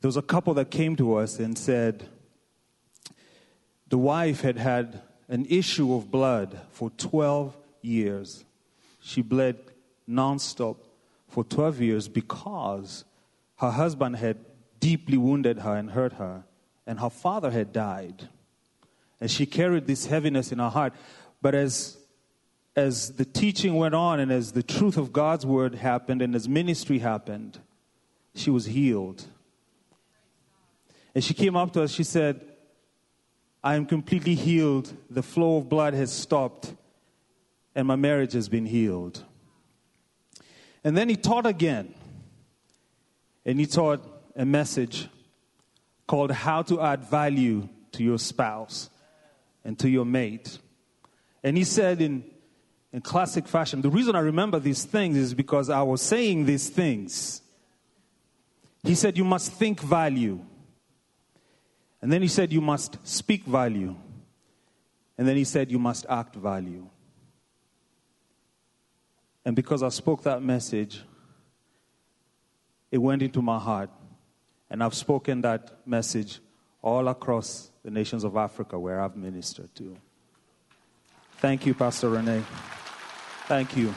[0.00, 2.08] there was a couple that came to us and said
[3.88, 8.44] the wife had had an issue of blood for 12 years.
[9.00, 9.58] She bled
[10.08, 10.76] nonstop
[11.28, 13.04] for 12 years because
[13.56, 14.38] her husband had
[14.80, 16.44] deeply wounded her and hurt her,
[16.86, 18.28] and her father had died.
[19.20, 20.94] And she carried this heaviness in her heart.
[21.42, 21.98] But as,
[22.74, 26.48] as the teaching went on, and as the truth of God's word happened, and as
[26.48, 27.58] ministry happened,
[28.34, 29.24] she was healed.
[31.14, 32.40] And she came up to us, she said,
[33.62, 34.92] I am completely healed.
[35.10, 36.74] The flow of blood has stopped,
[37.74, 39.22] and my marriage has been healed.
[40.82, 41.94] And then he taught again.
[43.44, 44.02] And he taught
[44.36, 45.08] a message
[46.06, 48.90] called How to Add Value to Your Spouse
[49.64, 50.58] and to Your Mate.
[51.42, 52.24] And he said in,
[52.92, 56.68] in classic fashion, the reason I remember these things is because I was saying these
[56.68, 57.42] things.
[58.82, 60.40] He said, You must think value.
[62.02, 63.94] And then he said, You must speak value.
[65.18, 66.88] And then he said, You must act value.
[69.44, 71.02] And because I spoke that message,
[72.90, 73.90] it went into my heart.
[74.70, 76.40] And I've spoken that message
[76.82, 79.96] all across the nations of Africa where I've ministered to.
[81.38, 82.42] Thank you, Pastor Renee.
[83.46, 83.92] Thank you.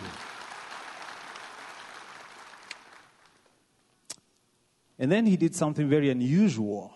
[4.97, 6.93] And then he did something very unusual.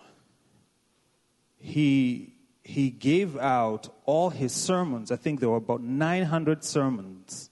[1.56, 5.12] He, he gave out all his sermons.
[5.12, 7.50] I think there were about 900 sermons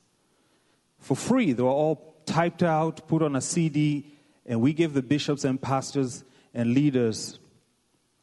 [0.99, 1.53] for free.
[1.53, 4.16] They were all typed out, put on a CD,
[4.47, 7.39] and we give the bishops and pastors and leaders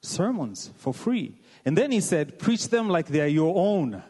[0.02, 1.38] sermons for free.
[1.66, 4.02] And then he said, Preach them like they are your own.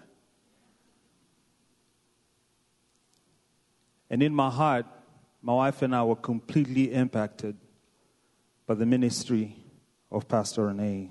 [4.10, 4.86] And in my heart,
[5.41, 7.58] my wife and I were completely impacted
[8.67, 9.56] by the ministry
[10.12, 11.10] of Pastor Renee.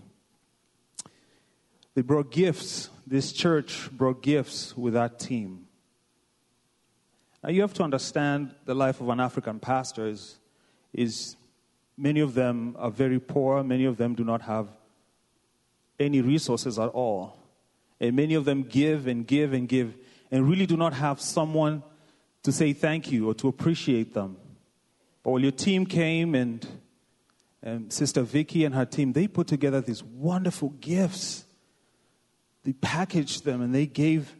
[1.94, 2.88] They brought gifts.
[3.06, 5.66] This church brought gifts with that team.
[7.42, 10.38] Now, you have to understand the life of an African pastor is
[10.92, 11.36] is
[11.96, 14.68] many of them are very poor, many of them do not have
[15.98, 17.38] any resources at all.
[18.00, 19.94] And many of them give and give and give
[20.30, 21.82] and really do not have someone
[22.42, 24.36] to say thank you or to appreciate them.
[25.22, 26.66] But when your team came and,
[27.62, 31.44] and Sister Vicky and her team, they put together these wonderful gifts.
[32.64, 34.34] They packaged them and they gave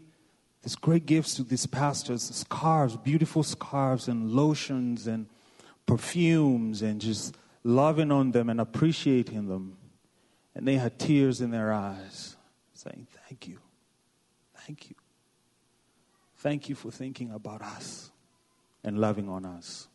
[0.63, 5.27] these great gifts to these pastors scarves, beautiful scarves, and lotions and
[5.87, 9.77] perfumes and just loving on them and appreciating them.
[10.55, 12.37] And they had tears in their eyes,
[12.75, 13.59] saying, Thank you.
[14.67, 14.97] Thank you.
[16.37, 18.11] Thank you for thinking about us
[18.85, 19.89] and loving on us.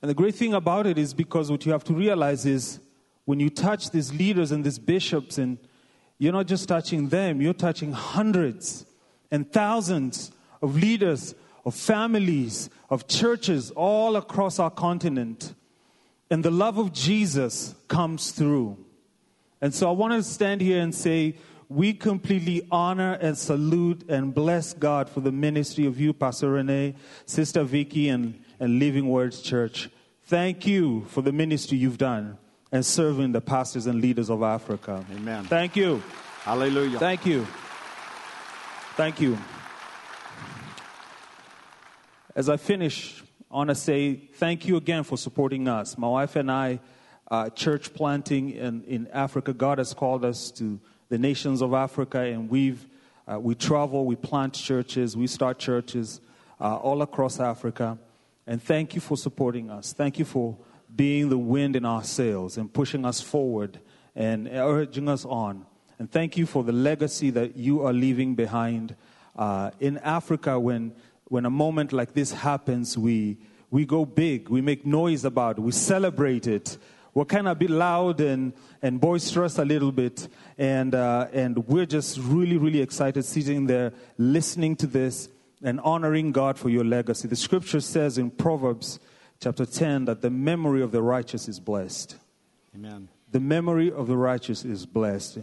[0.00, 2.80] And the great thing about it is because what you have to realize is
[3.24, 5.58] when you touch these leaders and these bishops, and
[6.18, 8.86] you're not just touching them, you're touching hundreds
[9.30, 10.32] and thousands
[10.62, 11.34] of leaders,
[11.64, 15.54] of families, of churches all across our continent.
[16.30, 18.76] And the love of Jesus comes through.
[19.60, 21.36] And so I want to stand here and say,
[21.68, 26.94] we completely honor and salute and bless God for the ministry of you, Pastor Renee,
[27.26, 29.90] Sister Vicky, and, and Living Words Church.
[30.24, 32.38] Thank you for the ministry you've done
[32.72, 35.04] and serving the pastors and leaders of Africa.
[35.12, 35.44] Amen.
[35.44, 36.02] Thank you.
[36.42, 36.98] Hallelujah.
[36.98, 37.46] Thank you.
[38.96, 39.38] Thank you.
[42.36, 45.96] As I finish, I want to say thank you again for supporting us.
[45.96, 46.80] My wife and I,
[47.30, 52.20] uh, church planting in, in Africa, God has called us to the nations of Africa,
[52.20, 52.86] and we've
[53.30, 56.20] uh, we travel, we plant churches, we start churches
[56.60, 57.98] uh, all across Africa.
[58.46, 59.92] And thank you for supporting us.
[59.92, 60.56] Thank you for
[60.94, 63.80] being the wind in our sails and pushing us forward
[64.16, 65.66] and urging us on.
[65.98, 68.96] And thank you for the legacy that you are leaving behind
[69.36, 70.58] uh, in Africa.
[70.58, 70.94] When
[71.28, 73.38] when a moment like this happens, we
[73.70, 76.78] we go big, we make noise about it, we celebrate it
[77.18, 80.28] we're kind of a bit loud and, and boisterous a little bit.
[80.56, 85.28] And, uh, and we're just really, really excited sitting there listening to this
[85.62, 87.26] and honoring God for your legacy.
[87.26, 89.00] The scripture says in Proverbs
[89.40, 92.16] chapter 10 that the memory of the righteous is blessed.
[92.74, 93.08] Amen.
[93.32, 95.38] The memory of the righteous is blessed.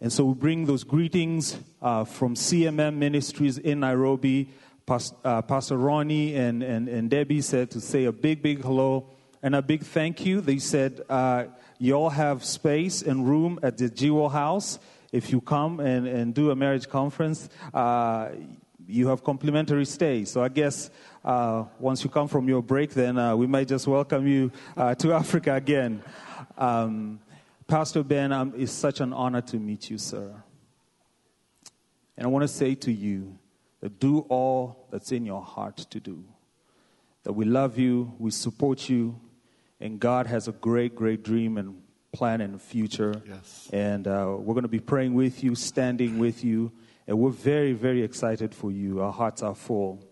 [0.00, 4.50] And so we bring those greetings uh, from CMM Ministries in Nairobi.
[4.86, 9.08] Pastor, uh, Pastor Ronnie and, and, and Debbie said to say a big, big hello
[9.42, 10.42] and a big thank you.
[10.42, 11.46] They said, uh,
[11.78, 14.78] you all have space and room at the Jewel House.
[15.10, 18.30] If you come and, and do a marriage conference, uh,
[18.86, 20.26] you have complimentary stay.
[20.26, 20.90] So I guess
[21.24, 24.94] uh, once you come from your break, then uh, we might just welcome you uh,
[24.96, 26.02] to Africa again.
[26.58, 27.20] Um,
[27.66, 30.34] Pastor Ben, um, it's such an honor to meet you, sir.
[32.18, 33.38] And I want to say to you
[33.84, 36.24] that do all that's in your heart to do.
[37.24, 39.20] That we love you, we support you,
[39.78, 43.20] and God has a great, great dream and plan in the future.
[43.28, 43.68] Yes.
[43.74, 46.72] And uh, we're going to be praying with you, standing with you,
[47.06, 49.02] and we're very, very excited for you.
[49.02, 50.02] Our hearts are full.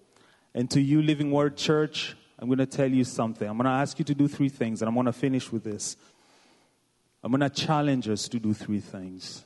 [0.54, 3.48] And to you, Living Word Church, I'm going to tell you something.
[3.48, 5.64] I'm going to ask you to do three things, and I'm going to finish with
[5.64, 5.96] this.
[7.24, 9.42] I'm going to challenge us to do three things.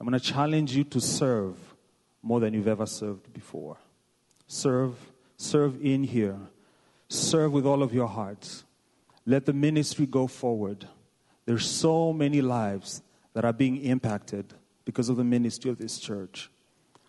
[0.00, 1.56] I'm going to challenge you to serve
[2.26, 3.76] more than you've ever served before.
[4.48, 4.96] Serve,
[5.36, 6.36] serve in here.
[7.08, 8.64] Serve with all of your hearts.
[9.24, 10.88] Let the ministry go forward.
[11.44, 13.00] There's so many lives
[13.32, 16.50] that are being impacted because of the ministry of this church.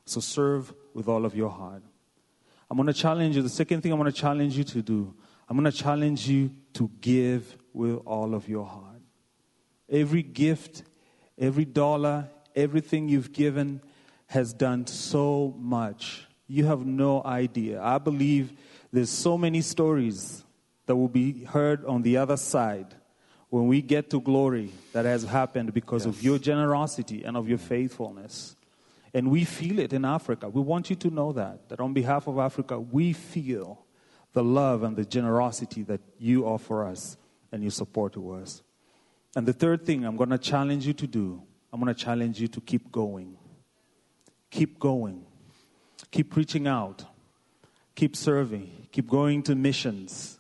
[0.06, 1.82] So serve with all of your heart.
[2.69, 3.41] I'm going to challenge you.
[3.41, 5.15] The second thing I'm going to challenge you to do,
[5.49, 9.01] I'm going to challenge you to give with all of your heart.
[9.89, 10.84] Every gift,
[11.39, 13.82] every dollar, everything you've given
[14.28, 16.28] has done so much.
[16.48, 17.82] You have no idea.
[17.82, 18.54] I believe
[18.92, 20.44] there's so many stories
[20.86, 22.96] that will be heard on the other side
[23.50, 26.16] when we get to glory that has happened because yes.
[26.16, 28.56] of your generosity and of your faithfulness.
[29.13, 30.50] And we feel it in Africa.
[30.50, 33.86] We want you to know that, that on behalf of Africa, we feel
[34.34, 37.18] the love and the generosity that you offer us
[37.52, 38.62] and your support to us.
[39.36, 42.40] And the third thing I'm going to challenge you to do, I'm going to challenge
[42.40, 43.38] you to keep going.
[44.50, 45.26] Keep going.
[46.12, 47.06] Keep reaching out.
[47.96, 48.88] Keep serving.
[48.92, 50.38] Keep going to missions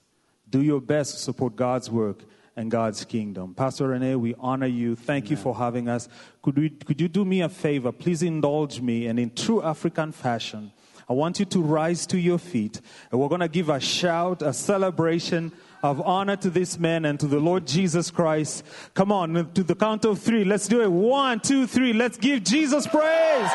[0.49, 2.23] do your best to support God's work
[2.55, 3.53] and God's kingdom.
[3.53, 4.95] Pastor Rene, we honor you.
[4.95, 5.31] Thank Amen.
[5.31, 6.07] you for having us.
[6.41, 7.91] Could, we, could you do me a favor?
[7.91, 9.07] Please indulge me.
[9.07, 10.71] And in true African fashion,
[11.09, 12.81] I want you to rise to your feet.
[13.11, 15.51] And we're going to give a shout, a celebration
[15.83, 18.63] of honor to this man and to the Lord Jesus Christ.
[18.93, 20.43] Come on, to the count of three.
[20.43, 20.91] Let's do it.
[20.91, 21.93] One, two, three.
[21.93, 23.03] Let's give Jesus praise.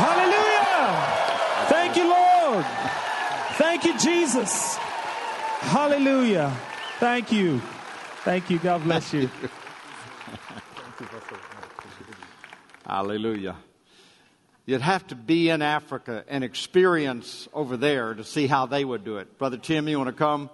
[0.00, 1.20] Hallelujah.
[1.68, 2.64] Thank you, Lord.
[3.56, 4.76] Thank you, Jesus.
[4.76, 6.56] Hallelujah.
[6.98, 7.60] Thank you.
[8.24, 8.58] Thank you.
[8.58, 9.30] God bless you.
[12.86, 13.56] Hallelujah.
[14.66, 19.04] You'd have to be in Africa and experience over there to see how they would
[19.04, 19.38] do it.
[19.38, 20.50] Brother Tim, you want to come?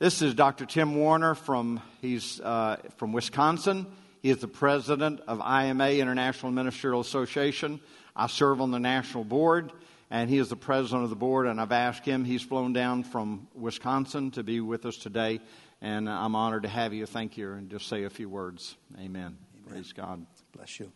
[0.00, 0.64] This is Dr.
[0.64, 3.84] Tim Warner from he's uh, from Wisconsin.
[4.22, 7.80] He is the president of IMA International Ministerial Association.
[8.16, 9.72] I serve on the national board,
[10.10, 11.46] and he is the president of the board.
[11.46, 15.38] And I've asked him, he's flown down from Wisconsin to be with us today.
[15.82, 17.04] And I'm honored to have you.
[17.04, 17.52] Thank you.
[17.52, 18.76] And just say a few words.
[18.94, 19.06] Amen.
[19.06, 19.36] Amen.
[19.68, 20.24] Praise God.
[20.56, 20.90] Bless you.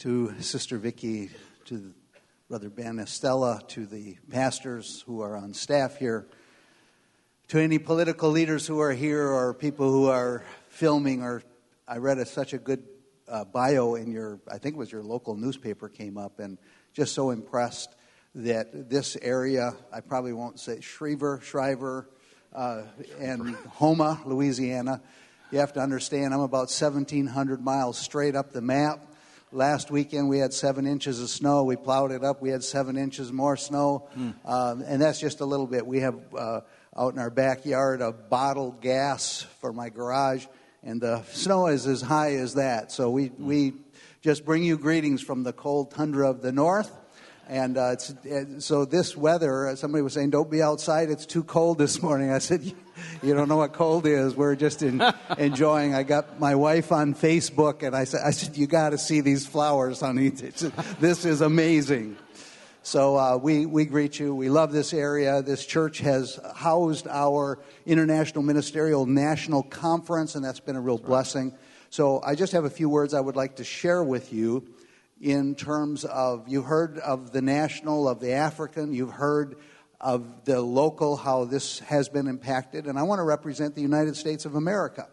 [0.00, 1.30] To Sister Vicky,
[1.64, 1.94] to
[2.50, 6.26] Brother Ben Estelle, to the pastors who are on staff here,
[7.48, 11.42] to any political leaders who are here or people who are filming or
[11.86, 12.82] I read a, such a good
[13.28, 16.58] uh, bio in your, I think it was your local newspaper came up, and
[16.92, 17.94] just so impressed
[18.34, 22.08] that this area, I probably won't say Schriever, Shriver,
[22.52, 22.82] uh,
[23.20, 25.00] and Houma, Louisiana.
[25.52, 29.06] You have to understand, I'm about 1,700 miles straight up the map.
[29.52, 31.62] Last weekend we had seven inches of snow.
[31.62, 32.42] We plowed it up.
[32.42, 34.34] We had seven inches more snow, mm.
[34.44, 35.86] and that's just a little bit.
[35.86, 36.60] We have uh,
[36.96, 40.46] out in our backyard a bottled gas for my garage
[40.86, 42.92] and the snow is as high as that.
[42.92, 43.72] So we, we
[44.22, 46.92] just bring you greetings from the cold tundra of the north.
[47.48, 51.26] And uh, it's, it, so this weather, uh, somebody was saying, don't be outside, it's
[51.26, 52.30] too cold this morning.
[52.30, 52.62] I said,
[53.22, 54.34] you don't know what cold is.
[54.34, 55.02] We're just in,
[55.38, 55.94] enjoying.
[55.94, 59.20] I got my wife on Facebook, and I said, I said you got to see
[59.20, 60.30] these flowers, honey.
[60.30, 62.16] this is amazing.
[62.86, 64.32] So uh, we, we greet you.
[64.32, 65.42] We love this area.
[65.42, 71.52] This church has housed our International Ministerial National Conference, and that's been a real blessing.
[71.90, 74.68] So I just have a few words I would like to share with you
[75.20, 79.56] in terms of you heard of the national, of the African, you've heard
[80.00, 84.14] of the local, how this has been impacted, and I want to represent the United
[84.14, 85.08] States of America.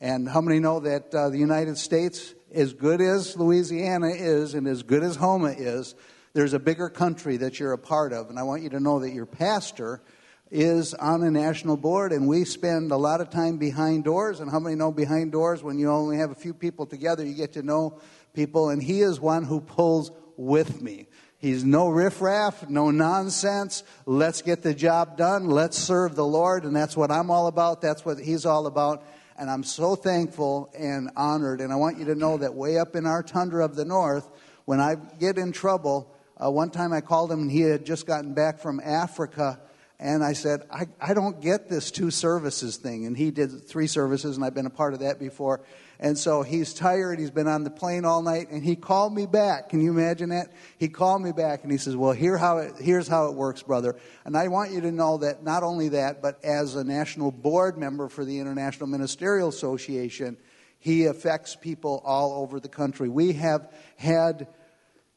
[0.00, 4.66] And how many know that uh, the United States, as good as Louisiana is and
[4.66, 5.94] as good as Houma is,
[6.34, 8.30] there's a bigger country that you're a part of.
[8.30, 10.02] And I want you to know that your pastor
[10.50, 14.40] is on a national board, and we spend a lot of time behind doors.
[14.40, 17.34] And how many know behind doors, when you only have a few people together, you
[17.34, 18.00] get to know
[18.34, 18.68] people?
[18.68, 21.08] And he is one who pulls with me.
[21.38, 23.82] He's no riffraff, no nonsense.
[24.06, 25.48] Let's get the job done.
[25.48, 26.64] Let's serve the Lord.
[26.64, 27.80] And that's what I'm all about.
[27.80, 29.04] That's what he's all about.
[29.36, 31.60] And I'm so thankful and honored.
[31.60, 34.30] And I want you to know that way up in our tundra of the north,
[34.66, 36.11] when I get in trouble,
[36.42, 39.60] uh, one time I called him and he had just gotten back from Africa.
[39.98, 43.06] And I said, I, I don't get this two services thing.
[43.06, 45.60] And he did three services, and I've been a part of that before.
[46.00, 47.20] And so he's tired.
[47.20, 49.68] He's been on the plane all night, and he called me back.
[49.68, 50.48] Can you imagine that?
[50.76, 53.62] He called me back, and he says, Well, here how it, here's how it works,
[53.62, 53.94] brother.
[54.24, 57.78] And I want you to know that not only that, but as a national board
[57.78, 60.36] member for the International Ministerial Association,
[60.80, 63.08] he affects people all over the country.
[63.08, 64.48] We have had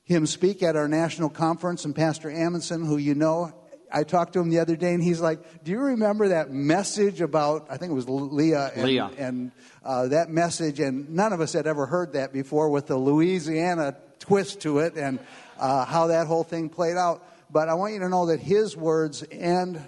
[0.05, 3.53] him speak at our national conference, and Pastor Amundsen, who you know,
[3.91, 7.21] I talked to him the other day, and he's like, "Do you remember that message
[7.21, 7.67] about?
[7.69, 9.11] I think it was Leah, and, Leah.
[9.17, 9.51] and
[9.83, 13.95] uh, that message, and none of us had ever heard that before with the Louisiana
[14.19, 15.19] twist to it, and
[15.59, 17.27] uh, how that whole thing played out.
[17.49, 19.81] But I want you to know that his words and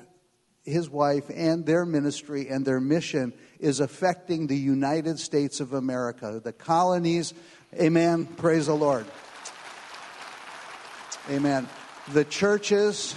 [0.63, 6.41] his wife and their ministry and their mission is affecting the United States of America,
[6.43, 7.33] the colonies.
[7.79, 8.25] Amen.
[8.25, 9.05] Praise the Lord.
[11.29, 11.67] Amen.
[12.13, 13.13] The churches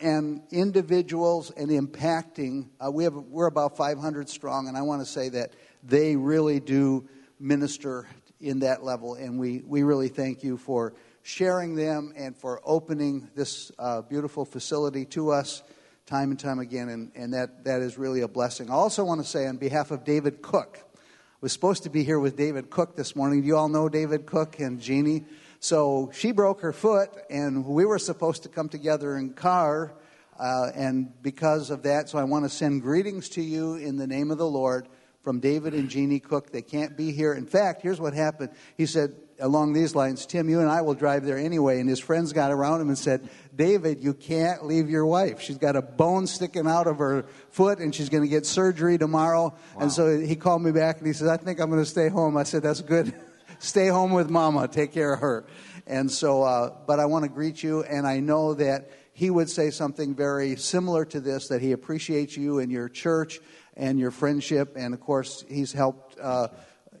[0.00, 5.06] and individuals and impacting, uh, we have, we're about 500 strong, and I want to
[5.06, 5.52] say that
[5.82, 7.06] they really do
[7.38, 8.08] minister
[8.40, 13.28] in that level, and we, we really thank you for sharing them and for opening
[13.34, 15.62] this uh, beautiful facility to us
[16.06, 18.70] time and time again, and, and that, that is really a blessing.
[18.70, 22.02] I also want to say, on behalf of David Cook, I was supposed to be
[22.02, 23.42] here with David Cook this morning.
[23.42, 25.26] Do you all know David Cook and Jeannie?
[25.60, 29.92] So she broke her foot, and we were supposed to come together in car.
[30.38, 34.06] Uh, and because of that, so I want to send greetings to you in the
[34.06, 34.88] name of the Lord
[35.22, 36.50] from David and Jeannie Cook.
[36.50, 37.34] They can't be here.
[37.34, 38.50] In fact, here's what happened.
[38.78, 41.78] He said along these lines, Tim, you and I will drive there anyway.
[41.78, 45.42] And his friends got around him and said, David, you can't leave your wife.
[45.42, 48.96] She's got a bone sticking out of her foot and she's going to get surgery
[48.96, 49.54] tomorrow.
[49.74, 49.82] Wow.
[49.82, 52.08] And so he called me back and he said, I think I'm going to stay
[52.08, 52.38] home.
[52.38, 53.14] I said, that's good.
[53.60, 55.46] stay home with mama, take care of her.
[55.86, 59.50] And so, uh, but I want to greet you, and I know that he would
[59.50, 63.40] say something very similar to this that he appreciates you and your church
[63.76, 66.48] and your friendship, and of course, he's helped uh,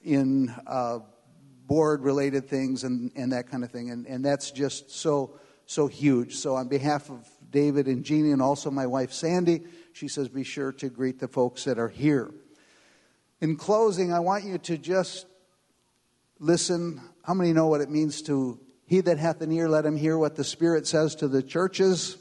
[0.02, 1.00] in uh,
[1.66, 5.86] board related things and, and that kind of thing, and, and that's just so, so
[5.86, 6.36] huge.
[6.36, 10.44] So, on behalf of David and Jeannie, and also my wife Sandy, she says, be
[10.44, 12.32] sure to greet the folks that are here.
[13.40, 15.26] In closing, I want you to just
[16.40, 17.00] listen.
[17.22, 20.18] How many know what it means to he that hath an ear, let him hear
[20.18, 22.16] what the Spirit says to the churches?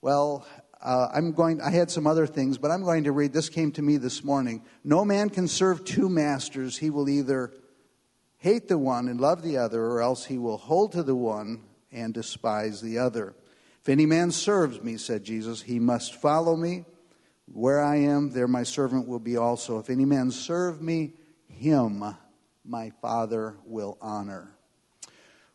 [0.00, 0.44] Well,
[0.82, 3.32] uh, I'm going, I had some other things, but I'm going to read.
[3.32, 4.64] This came to me this morning.
[4.82, 6.78] No man can serve two masters.
[6.78, 7.52] He will either
[8.38, 11.62] hate the one and love the other, or else he will hold to the one
[11.92, 13.36] and despise the other.
[13.80, 16.86] If any man serves me, said Jesus, he must follow me.
[17.46, 19.78] Where I am, there my servant will be also.
[19.78, 21.12] If any man serve me,
[21.46, 22.16] him
[22.64, 24.50] my Father will honor.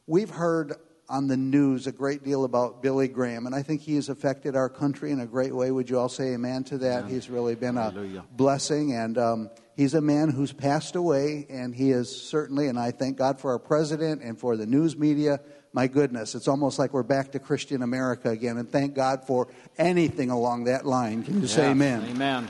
[0.08, 0.74] We've heard
[1.10, 4.56] on the news a great deal about Billy Graham, and I think he has affected
[4.56, 5.72] our country in a great way.
[5.72, 7.00] Would you all say amen to that?
[7.00, 7.12] Amen.
[7.12, 8.20] He's really been Hallelujah.
[8.20, 12.78] a blessing, and um, he's a man who's passed away, and he is certainly, and
[12.80, 15.40] I thank God for our president and for the news media.
[15.74, 19.48] My goodness, it's almost like we're back to Christian America again, and thank God for
[19.78, 21.24] anything along that line.
[21.24, 22.06] Can you say amen?
[22.10, 22.50] Amen.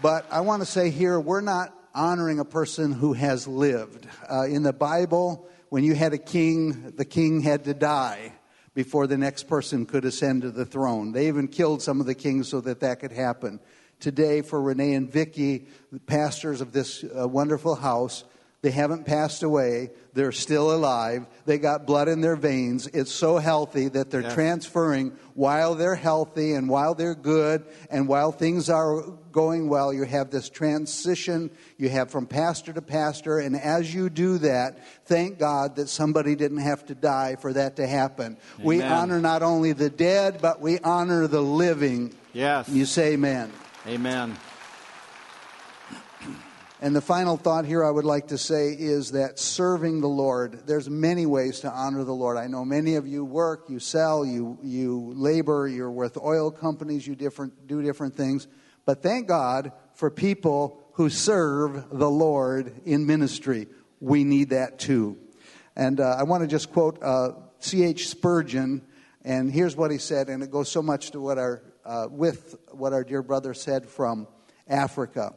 [0.00, 4.06] But I want to say here, we're not honoring a person who has lived.
[4.30, 8.32] Uh, in the Bible, when you had a king, the king had to die
[8.74, 11.10] before the next person could ascend to the throne.
[11.10, 13.58] They even killed some of the kings so that that could happen.
[13.98, 18.22] Today, for Renee and Vicky, the pastors of this uh, wonderful house,
[18.60, 19.90] they haven't passed away.
[20.14, 21.26] They're still alive.
[21.46, 22.88] They got blood in their veins.
[22.88, 28.32] It's so healthy that they're transferring while they're healthy and while they're good and while
[28.32, 29.92] things are going well.
[29.92, 33.38] You have this transition you have from pastor to pastor.
[33.38, 37.76] And as you do that, thank God that somebody didn't have to die for that
[37.76, 38.38] to happen.
[38.60, 42.12] We honor not only the dead, but we honor the living.
[42.32, 42.68] Yes.
[42.68, 43.52] You say amen.
[43.86, 44.36] Amen.
[46.80, 50.60] And the final thought here I would like to say is that serving the Lord,
[50.66, 52.36] there's many ways to honor the Lord.
[52.36, 57.04] I know many of you work, you sell, you, you labor, you're with oil companies,
[57.04, 58.46] you different, do different things.
[58.86, 63.66] But thank God for people who serve the Lord in ministry.
[63.98, 65.18] We need that too.
[65.74, 68.08] And uh, I want to just quote uh, C.H.
[68.08, 68.82] Spurgeon,
[69.24, 72.54] and here's what he said, and it goes so much to what our, uh, with
[72.70, 74.28] what our dear brother said from
[74.68, 75.34] Africa.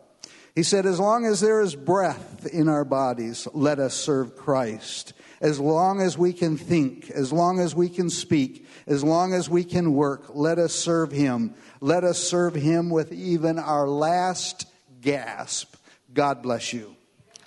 [0.56, 5.14] He said, As long as there is breath in our bodies, let us serve Christ.
[5.40, 9.50] As long as we can think, as long as we can speak, as long as
[9.50, 11.56] we can work, let us serve Him.
[11.80, 14.68] Let us serve Him with even our last
[15.02, 15.76] gasp.
[16.14, 16.96] God bless you.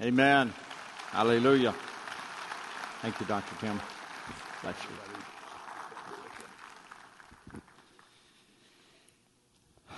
[0.01, 0.53] Amen.
[1.11, 1.75] Hallelujah.
[3.01, 3.55] Thank you, Dr.
[3.61, 3.81] Tim.
[4.63, 4.77] Bless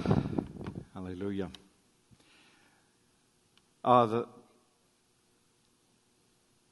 [0.05, 0.15] you.
[0.95, 1.49] Hallelujah.
[3.87, 4.29] Uh, the,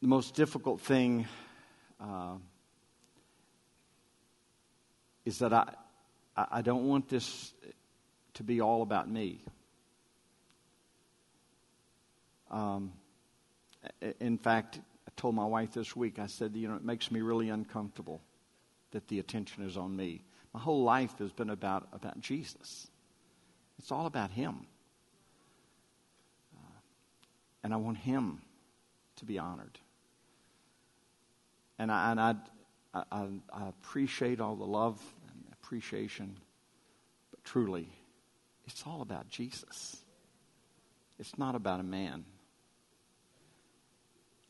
[0.03, 1.29] the most difficult thing
[2.01, 2.35] uh,
[5.25, 5.67] is that I,
[6.37, 7.53] I don't want this
[8.35, 9.45] to be all about me.
[12.51, 12.93] Um,
[14.19, 17.21] in fact, I told my wife this week, I said, you know, it makes me
[17.21, 18.23] really uncomfortable
[18.91, 20.25] that the attention is on me.
[20.53, 22.89] My whole life has been about, about Jesus.
[23.79, 24.67] It's all about Him.
[27.65, 28.43] And I want Him
[29.17, 29.79] to be honored.
[31.79, 32.35] And I, and I,
[32.95, 36.37] I, I appreciate all the love and appreciation,
[37.31, 37.89] but truly,
[38.67, 39.97] it's all about Jesus.
[41.19, 42.25] It's not about a man.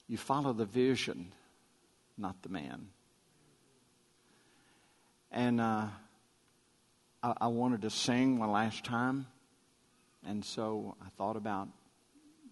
[0.08, 1.32] You follow the vision,
[2.18, 2.88] not the man.
[5.30, 5.86] And uh,
[7.22, 9.26] I, I wanted to sing one last time,
[10.26, 11.68] and so I thought about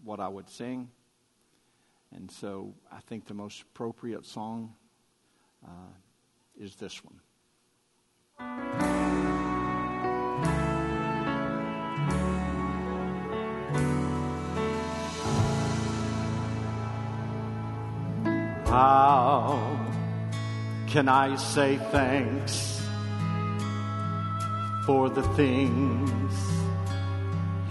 [0.04, 0.90] what I would sing.
[2.14, 4.74] And so I think the most appropriate song
[5.64, 5.70] uh,
[6.58, 7.20] is this one.
[18.66, 19.78] How
[20.86, 22.80] can I say thanks
[24.86, 26.51] for the things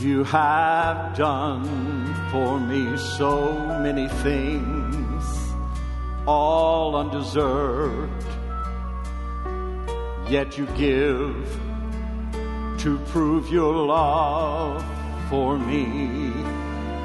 [0.04, 2.97] you have done for me?
[2.97, 5.54] So many things,
[6.26, 8.26] all undeserved,
[10.30, 11.60] yet you give
[12.80, 14.84] to prove your love
[15.30, 16.32] for me.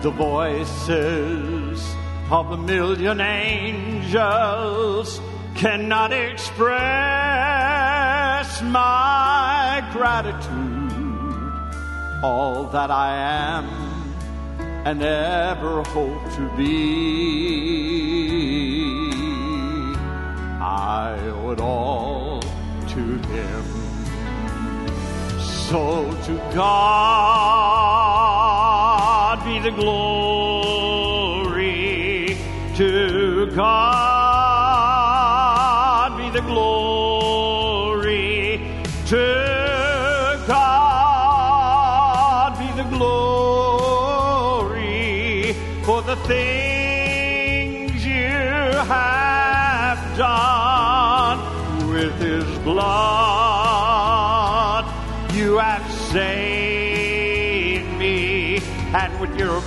[0.02, 1.94] The voices
[2.30, 5.20] of a million angels
[5.54, 6.66] cannot express
[8.62, 10.65] my gratitude.
[12.22, 13.66] All that I am
[14.86, 16.66] and ever hope to be,
[20.60, 23.64] I owe it all to Him.
[25.40, 27.16] So to God
[29.44, 30.15] be the glory.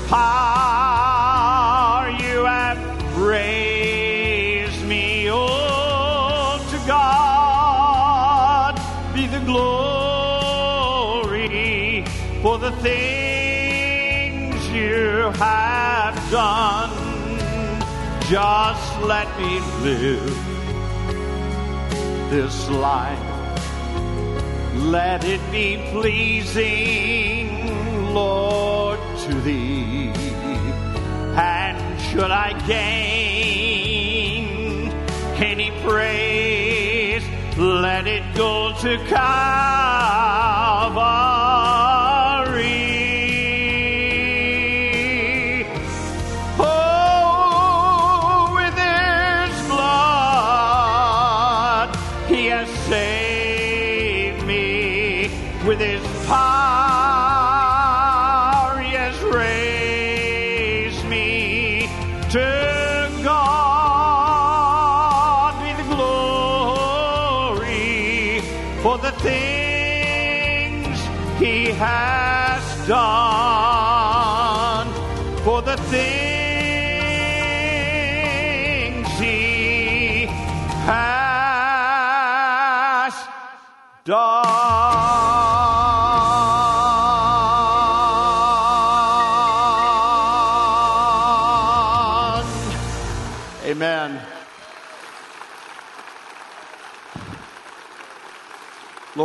[0.10, 2.78] Power you have
[3.18, 5.30] raised me.
[5.30, 8.76] Oh, to God
[9.14, 9.70] be the glory
[12.42, 16.90] for the things you have done.
[18.22, 20.36] Just let me live
[22.30, 23.20] this life.
[24.76, 27.74] Let it be pleasing,
[28.14, 29.89] Lord, to thee.
[32.12, 34.50] Should I gain
[35.38, 37.24] any praise,
[37.56, 39.40] let it go to Calvary.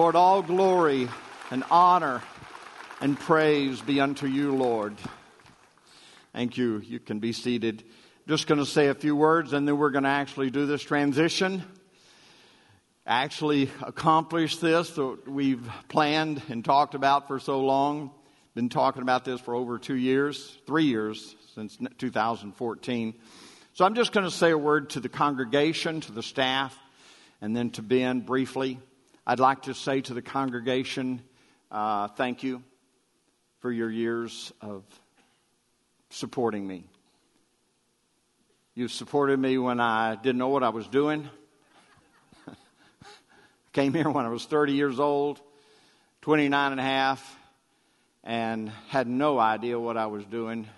[0.04, 1.08] Lord, all glory
[1.50, 2.22] and honor
[3.00, 4.94] and praise be unto you, Lord.
[6.34, 6.82] Thank you.
[6.84, 7.84] You can be seated.
[8.28, 10.82] Just going to say a few words and then we're going to actually do this
[10.82, 11.64] transition.
[13.06, 18.10] Actually accomplish this that we've planned and talked about for so long.
[18.54, 23.14] Been talking about this for over two years, three years since 2014.
[23.72, 26.78] So I'm just going to say a word to the congregation, to the staff,
[27.40, 28.78] and then to Ben briefly.
[29.26, 31.22] I'd like to say to the congregation,
[31.70, 32.62] uh, thank you
[33.60, 34.84] for your years of
[36.10, 36.84] supporting me.
[38.74, 41.30] You've supported me when I didn't know what I was doing.
[43.72, 45.40] Came here when I was 30 years old,
[46.20, 47.38] 29 and a half,
[48.24, 50.68] and had no idea what I was doing.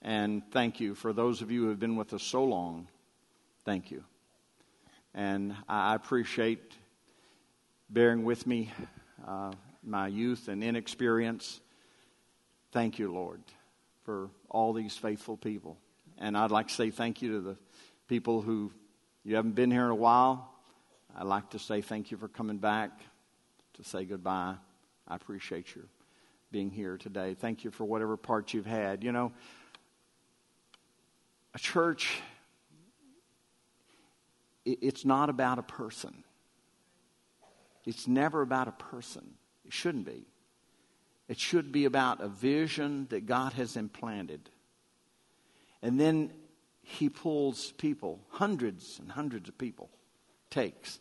[0.00, 2.88] And thank you for those of you who have been with us so long.
[3.66, 4.02] Thank you.
[5.12, 6.72] And I appreciate
[7.90, 8.72] bearing with me
[9.26, 9.50] uh,
[9.82, 11.60] my youth and inexperience.
[12.70, 13.42] Thank you, Lord,
[14.04, 15.76] for all these faithful people.
[16.18, 17.56] And I'd like to say thank you to the
[18.06, 18.70] people who
[19.24, 20.52] you haven't been here in a while.
[21.16, 22.90] I'd like to say thank you for coming back
[23.74, 24.54] to say goodbye.
[25.08, 25.88] I appreciate you
[26.52, 27.34] being here today.
[27.34, 29.02] Thank you for whatever part you've had.
[29.02, 29.32] You know,
[31.54, 32.20] a church,
[34.64, 36.22] it's not about a person.
[37.84, 39.34] It's never about a person.
[39.64, 40.26] It shouldn't be.
[41.28, 44.50] It should be about a vision that God has implanted.
[45.82, 46.32] And then
[46.82, 49.90] He pulls people, hundreds and hundreds of people,
[50.50, 50.98] takes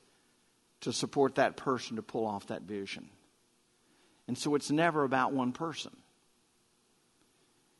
[0.81, 3.09] to support that person to pull off that vision.
[4.27, 5.95] And so it's never about one person.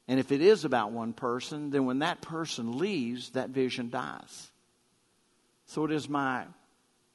[0.08, 4.50] And if it is about one person, then when that person leaves, that vision dies.
[5.68, 6.46] So it is my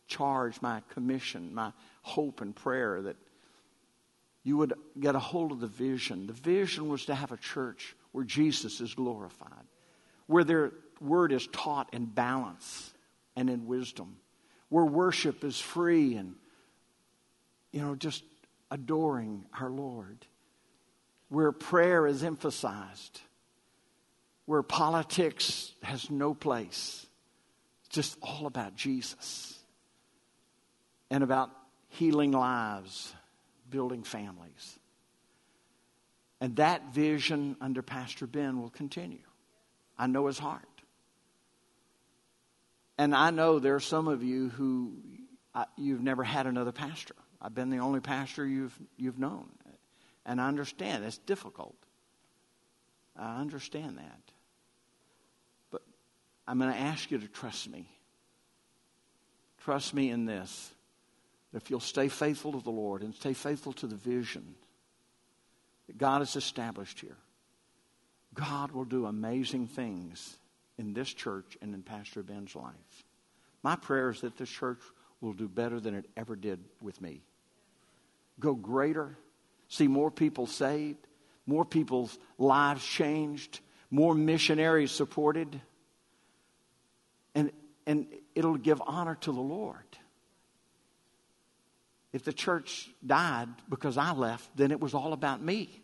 [0.07, 3.17] charge, my commission, my hope and prayer that
[4.43, 6.27] you would get a hold of the vision.
[6.27, 9.67] The vision was to have a church where Jesus is glorified,
[10.27, 12.93] where their word is taught in balance
[13.37, 14.17] and in wisdom,
[14.69, 16.35] where worship is free and,
[17.73, 18.23] you know, just
[18.71, 20.27] adoring our Lord,
[21.29, 23.21] where prayer is emphasized,
[24.45, 27.07] where politics has no place.
[27.81, 29.54] It's just all about Jesus
[31.15, 31.49] and about
[31.91, 33.15] healing lives,
[33.71, 34.81] building families.
[36.41, 39.23] And that vision under Pastor Ben will continue.
[39.97, 40.65] I know his heart.
[42.99, 44.95] And I know there are some of you who
[45.55, 47.15] I, you've never had another pastor.
[47.41, 49.47] I've been the only pastor you've, you've known.
[50.27, 51.77] And I understand it's difficult.
[53.17, 54.33] I understand that.
[55.71, 55.83] But
[56.49, 57.87] I'm going to ask you to trust me.
[59.59, 60.73] Trust me in this.
[61.55, 64.57] If you'll stay faithful to the Lord and stay faithful to the vision
[65.87, 67.17] that God has established here,
[68.35, 70.37] God will do amazing things
[70.79, 73.05] in this church and in Pastor Ben's life.
[73.63, 74.81] My prayer is that this church
[75.21, 77.23] will do better than it ever did with me.
[78.41, 79.17] Go greater,
[79.69, 81.07] see more people saved,
[81.47, 85.61] more people's lives changed, more missionaries supported,
[87.37, 87.53] and,
[87.87, 89.84] and it'll give honor to the Lord.
[92.15, 95.83] If the church died because I left, then it was all about me.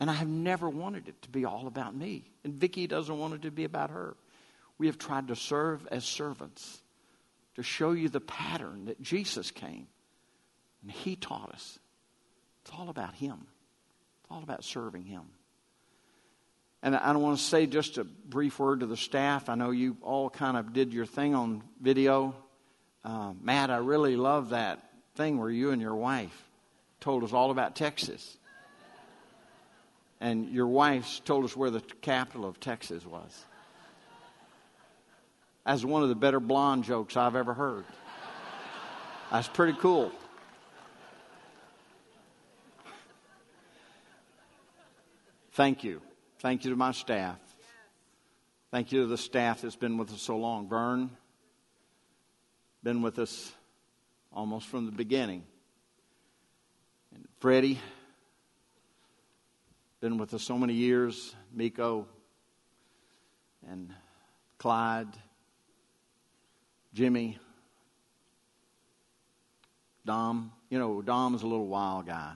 [0.00, 2.24] And I have never wanted it to be all about me.
[2.42, 4.16] And Vicki doesn't want it to be about her.
[4.78, 6.82] We have tried to serve as servants
[7.54, 9.86] to show you the pattern that Jesus came
[10.82, 11.78] and he taught us.
[12.62, 13.46] It's all about him.
[14.22, 15.22] It's all about serving him.
[16.82, 19.48] And I don't want to say just a brief word to the staff.
[19.48, 22.34] I know you all kind of did your thing on video.
[23.04, 26.48] Uh, Matt, I really love that thing where you and your wife
[27.00, 28.36] told us all about Texas.
[30.20, 33.44] And your wife told us where the capital of Texas was.
[35.66, 37.84] That's one of the better blonde jokes I've ever heard.
[39.30, 40.12] That's pretty cool.
[45.52, 46.00] Thank you.
[46.38, 47.38] Thank you to my staff.
[48.70, 50.68] Thank you to the staff that's been with us so long.
[50.68, 51.10] Vern,
[52.82, 53.52] been with us
[54.32, 55.44] almost from the beginning.
[57.14, 57.78] And Freddie,
[60.00, 61.34] been with us so many years.
[61.52, 62.06] Miko
[63.70, 63.92] and
[64.58, 65.08] Clyde,
[66.92, 67.38] Jimmy,
[70.04, 70.52] Dom.
[70.70, 72.32] You know, Dom's a little wild guy.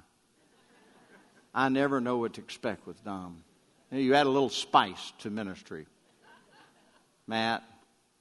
[1.55, 3.43] I never know what to expect with Dom.
[3.91, 5.87] You add a little spice to ministry.
[7.27, 7.65] Matt,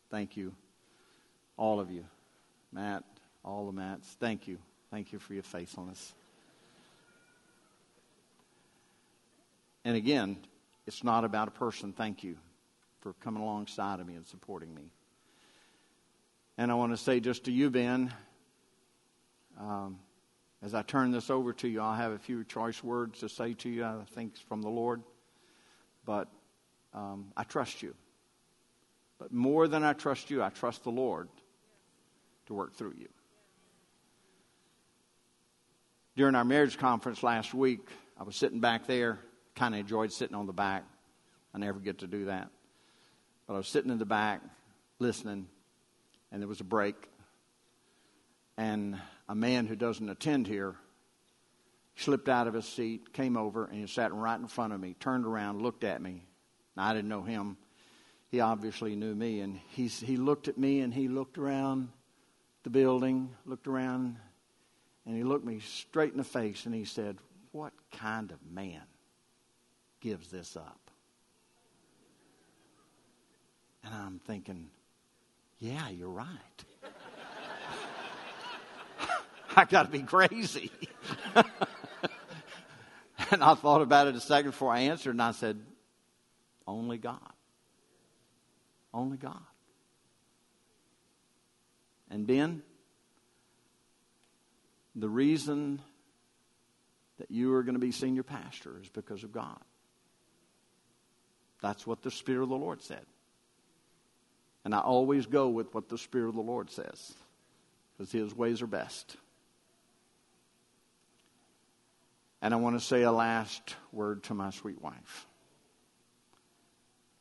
[0.10, 0.54] thank you.
[1.58, 2.06] All of you.
[2.72, 3.04] Matt,
[3.46, 4.18] all the mats.
[4.20, 4.58] thank you.
[4.90, 6.14] Thank you for your faithfulness.
[9.84, 10.38] And again,
[10.88, 11.94] it's not about a person.
[11.94, 12.38] Thank you
[13.02, 14.90] for coming alongside of me and supporting me.
[16.58, 18.12] And I want to say just to you, Ben,
[19.60, 20.00] um,
[20.64, 23.54] as I turn this over to you, I'll have a few choice words to say
[23.56, 25.04] to you, I think, from the Lord.
[26.04, 26.30] But
[26.94, 27.94] um, I trust you.
[29.20, 31.30] But more than I trust you, I trust the Lord
[32.48, 33.10] to work through you
[36.16, 37.88] during our marriage conference last week,
[38.18, 39.20] I was sitting back there.
[39.56, 40.84] Kind of enjoyed sitting on the back.
[41.54, 42.50] I never get to do that.
[43.48, 44.42] But I was sitting in the back
[45.00, 45.48] listening,
[46.32, 46.96] and there was a break.
[48.58, 50.76] And a man who doesn't attend here
[51.98, 54.96] slipped out of his seat, came over, and he sat right in front of me,
[55.00, 56.24] turned around, looked at me.
[56.76, 57.58] Now, I didn't know him.
[58.30, 59.40] He obviously knew me.
[59.42, 61.90] And he's, he looked at me and he looked around
[62.64, 64.18] the building, looked around
[65.06, 67.18] and he looked me straight in the face and he said,
[67.52, 68.82] What kind of man
[70.02, 70.80] gives this up?
[73.84, 74.70] And I'm thinking,
[75.60, 76.66] Yeah, you're right.
[79.56, 80.72] I got to be crazy.
[83.32, 85.60] and I thought about it a second before I answered, and I said,
[86.68, 87.20] Only God.
[88.94, 89.40] Only God.
[92.10, 92.64] And Ben,
[94.96, 95.82] the reason
[97.18, 99.60] that you are going to be senior pastor is because of God.
[101.62, 103.06] That's what the Spirit of the Lord said.
[104.64, 107.14] And I always go with what the Spirit of the Lord says
[107.98, 109.16] because His ways are best.
[112.42, 115.28] And I want to say a last word to my sweet wife.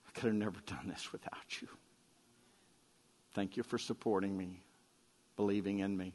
[0.07, 1.69] I could have never done this without you.
[3.35, 4.63] Thank you for supporting me,
[5.37, 6.15] believing in me.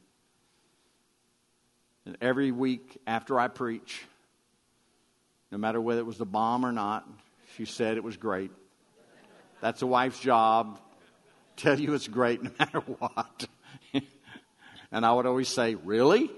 [2.06, 4.06] And every week after I preach,
[5.52, 7.08] no matter whether it was the bomb or not,
[7.56, 8.52] she said it was great.
[9.62, 10.80] That's a wife's job.
[11.58, 13.48] Tell you it's great no matter what.
[14.92, 16.32] and I would always say, Really?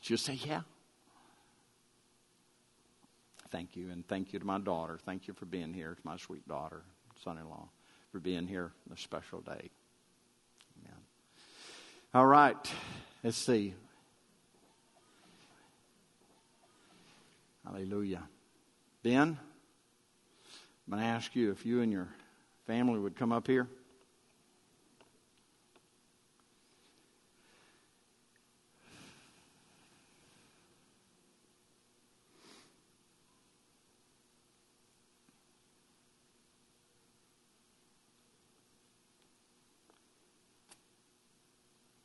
[0.00, 0.62] She'd say, Yeah.
[3.50, 4.98] Thank you, and thank you to my daughter.
[5.04, 5.92] Thank you for being here.
[5.92, 6.82] It's my sweet daughter,
[7.24, 7.68] son in law,
[8.12, 9.70] for being here on a special day.
[10.78, 10.98] Amen.
[12.14, 12.56] All right,
[13.24, 13.74] let's see.
[17.64, 18.22] Hallelujah.
[19.02, 19.38] Ben,
[20.86, 22.08] I'm going to ask you if you and your
[22.66, 23.68] family would come up here.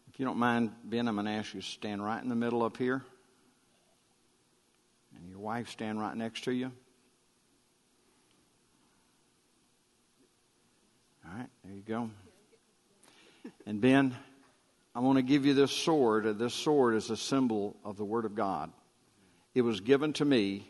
[0.10, 2.36] If you don't mind, Ben, I'm going to ask you to stand right in the
[2.36, 3.04] middle up here
[5.46, 6.72] wife stand right next to you.
[11.24, 12.10] All right, there you go.
[13.68, 14.16] And Ben,
[14.96, 16.40] I want to give you this sword.
[16.40, 18.72] This sword is a symbol of the Word of God.
[19.54, 20.68] It was given to me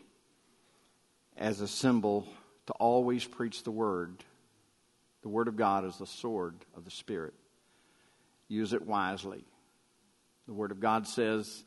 [1.38, 2.28] as a symbol
[2.66, 4.22] to always preach the Word.
[5.22, 7.32] The Word of God is the sword of the Spirit.
[8.48, 9.46] Use it wisely.
[10.46, 11.64] The Word of God says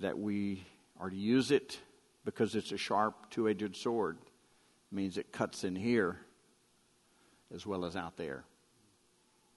[0.00, 0.62] that we
[1.00, 1.78] are to use it
[2.24, 4.18] because it's a sharp, two edged sword.
[4.20, 6.18] It means it cuts in here
[7.54, 8.44] as well as out there.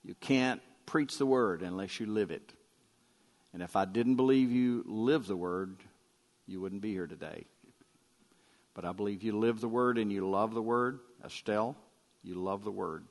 [0.02, 2.52] You can't preach the Word unless you live it.
[3.52, 5.76] And if I didn't believe you live the Word,
[6.46, 7.46] you wouldn't be here today.
[8.74, 10.98] But I believe you live the Word and you love the Word.
[11.24, 11.76] Estelle,
[12.22, 13.04] you love the Word.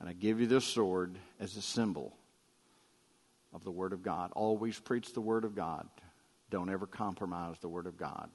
[0.00, 2.16] And I give you this sword as a symbol
[3.52, 4.30] of the Word of God.
[4.34, 5.88] Always preach the Word of God.
[6.50, 8.30] Don't ever compromise the Word of God.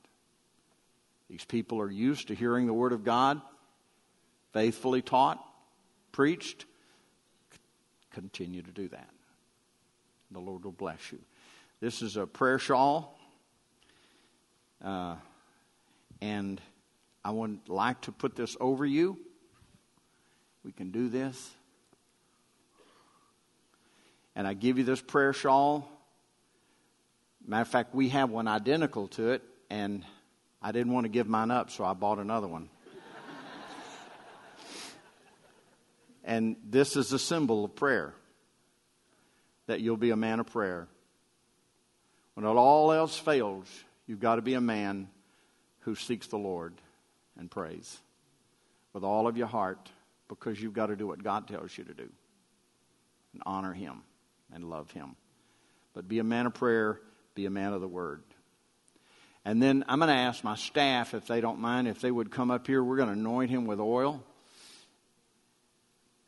[1.30, 3.42] These people are used to hearing the Word of God
[4.54, 5.44] faithfully taught,
[6.12, 6.66] preached.
[8.12, 9.10] Continue to do that.
[10.32, 11.20] The Lord will bless you.
[11.80, 13.18] This is a prayer shawl.
[14.84, 15.16] Uh,
[16.22, 16.62] and
[17.26, 19.18] I would like to put this over you.
[20.64, 21.52] We can do this.
[24.36, 25.90] And I give you this prayer shawl.
[27.46, 30.06] Matter of fact, we have one identical to it, and
[30.64, 32.70] I didn't want to give mine up, so I bought another one.
[36.24, 38.14] and this is a symbol of prayer
[39.68, 40.88] that you'll be a man of prayer.
[42.36, 43.68] When all else fails,
[44.08, 45.10] you've got to be a man
[45.82, 46.74] who seeks the Lord
[47.38, 48.00] and prays
[48.94, 49.92] with all of your heart
[50.30, 52.10] because you've got to do what God tells you to do
[53.34, 54.02] and honor Him
[54.54, 55.18] and love Him.
[55.94, 57.02] But be a man of prayer,
[57.36, 58.24] be a man of the Word.
[59.46, 62.32] And then I'm going to ask my staff, if they don't mind, if they would
[62.32, 62.82] come up here.
[62.84, 64.24] We're going to anoint him with oil.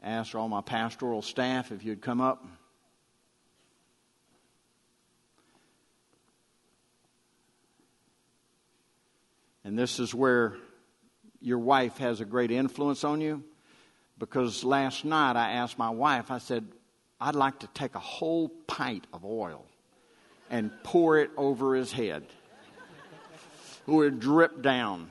[0.04, 2.46] Ask all my pastoral staff if you'd come up.
[9.64, 10.58] And this is where
[11.42, 13.44] your wife has a great influence on you.
[14.20, 16.68] Because last night I asked my wife, I said,
[17.20, 19.66] I'd like to take a whole pint of oil
[20.50, 22.26] and pour it over his head.
[23.88, 25.10] It would drip down.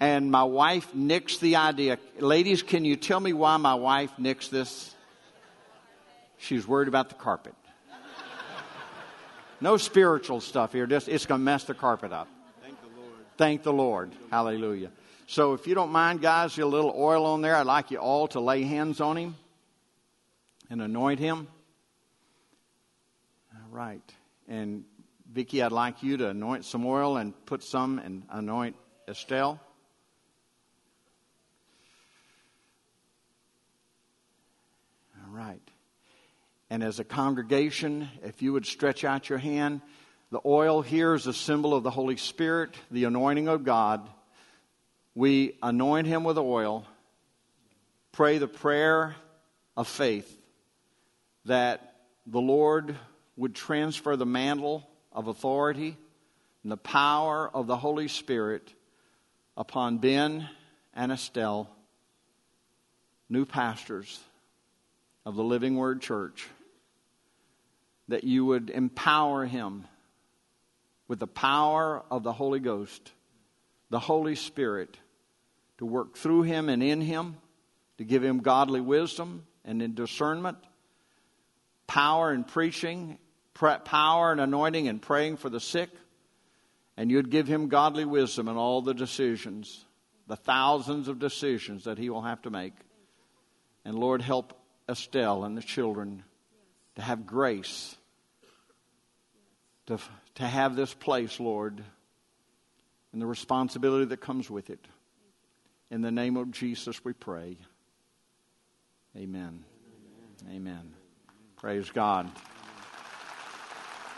[0.00, 1.98] And my wife nixed the idea.
[2.20, 4.94] Ladies, can you tell me why my wife nixed this?
[6.36, 7.54] She's worried about the carpet.
[9.60, 10.86] No spiritual stuff here.
[10.86, 12.28] Just it's going to mess the carpet up.
[12.62, 13.12] Thank the Lord.
[13.36, 14.12] Thank the Lord.
[14.30, 14.90] Hallelujah.
[15.26, 17.56] So if you don't mind, guys, a little oil on there.
[17.56, 19.34] I'd like you all to lay hands on him
[20.70, 21.48] and anoint him.
[23.52, 24.00] All right.
[24.46, 24.84] And
[25.38, 28.74] Vicki, I'd like you to anoint some oil and put some and anoint
[29.06, 29.60] Estelle.
[35.16, 35.60] All right.
[36.70, 39.80] And as a congregation, if you would stretch out your hand,
[40.32, 44.10] the oil here is a symbol of the Holy Spirit, the anointing of God.
[45.14, 46.84] We anoint him with oil,
[48.10, 49.14] pray the prayer
[49.76, 50.36] of faith
[51.44, 51.94] that
[52.26, 52.96] the Lord
[53.36, 55.96] would transfer the mantle of authority
[56.62, 58.72] and the power of the Holy Spirit
[59.56, 60.48] upon Ben
[60.94, 61.68] and Estelle,
[63.28, 64.20] new pastors
[65.24, 66.46] of the Living Word Church,
[68.08, 69.84] that you would empower him
[71.06, 73.12] with the power of the Holy Ghost,
[73.90, 74.96] the Holy Spirit,
[75.78, 77.36] to work through him and in him,
[77.98, 80.58] to give him godly wisdom and in discernment,
[81.86, 83.18] power in preaching,
[83.58, 85.90] power and anointing and praying for the sick,
[86.96, 89.84] and you'd give him godly wisdom in all the decisions,
[90.26, 92.74] the thousands of decisions that he will have to make.
[93.84, 94.52] And Lord, help
[94.88, 96.24] Estelle and the children
[96.96, 97.96] to have grace
[99.88, 99.98] to,
[100.34, 101.82] to have this place, Lord,
[103.12, 104.86] and the responsibility that comes with it.
[105.90, 107.56] In the name of Jesus, we pray.
[109.16, 109.64] Amen.
[110.46, 110.56] Amen.
[110.56, 110.92] Amen.
[111.56, 112.30] Praise God.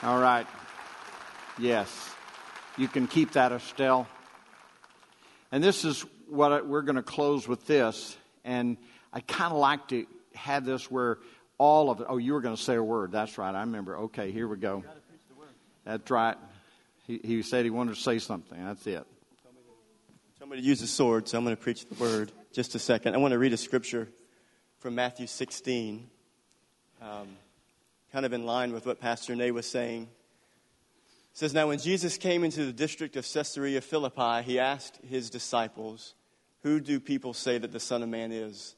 [0.03, 0.46] All right.
[1.59, 2.14] Yes.
[2.78, 4.09] You can keep that, Estelle.
[5.53, 8.16] And this is what I, we're going to close with this.
[8.42, 8.78] And
[9.12, 11.18] I kind of like to have this where
[11.59, 12.07] all of it.
[12.09, 13.12] Oh, you were going to say a word.
[13.12, 13.55] That's right.
[13.55, 13.98] I remember.
[13.98, 14.82] Okay, here we go.
[15.84, 16.36] That's right.
[17.07, 18.64] He, he said he wanted to say something.
[18.64, 19.05] That's it.
[20.38, 22.32] So I'm going to use the sword, so I'm going to preach the word.
[22.53, 23.14] Just a second.
[23.14, 24.09] I want to read a scripture
[24.78, 26.09] from Matthew 16,
[27.03, 27.28] um,
[28.12, 30.02] kind of in line with what Pastor Nay was saying.
[30.02, 35.30] It says, Now when Jesus came into the district of Caesarea Philippi, he asked his
[35.30, 36.14] disciples,
[36.62, 38.74] Who do people say that the Son of Man is?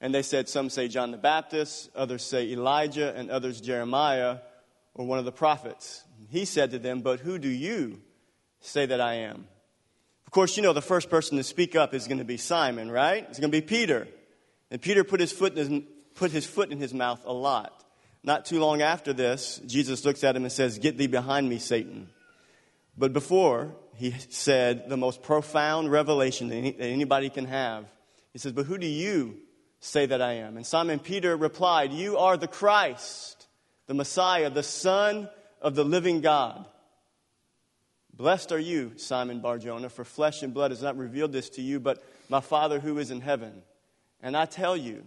[0.00, 4.38] And they said, Some say John the Baptist, others say Elijah, and others Jeremiah
[4.94, 6.04] or one of the prophets.
[6.30, 8.00] He said to them, But who do you
[8.60, 9.46] say that I am?
[10.26, 12.90] Of course, you know the first person to speak up is going to be Simon,
[12.90, 13.24] right?
[13.28, 14.08] It's going to be Peter.
[14.70, 15.82] And Peter put his foot in his,
[16.14, 17.83] put his, foot in his mouth a lot.
[18.24, 21.58] Not too long after this, Jesus looks at him and says, Get thee behind me,
[21.58, 22.08] Satan.
[22.96, 27.84] But before, he said the most profound revelation that, any, that anybody can have.
[28.32, 29.36] He says, But who do you
[29.78, 30.56] say that I am?
[30.56, 33.46] And Simon Peter replied, You are the Christ,
[33.88, 35.28] the Messiah, the Son
[35.60, 36.64] of the living God.
[38.14, 41.78] Blessed are you, Simon Barjona, for flesh and blood has not revealed this to you,
[41.78, 43.62] but my Father who is in heaven.
[44.22, 45.04] And I tell you,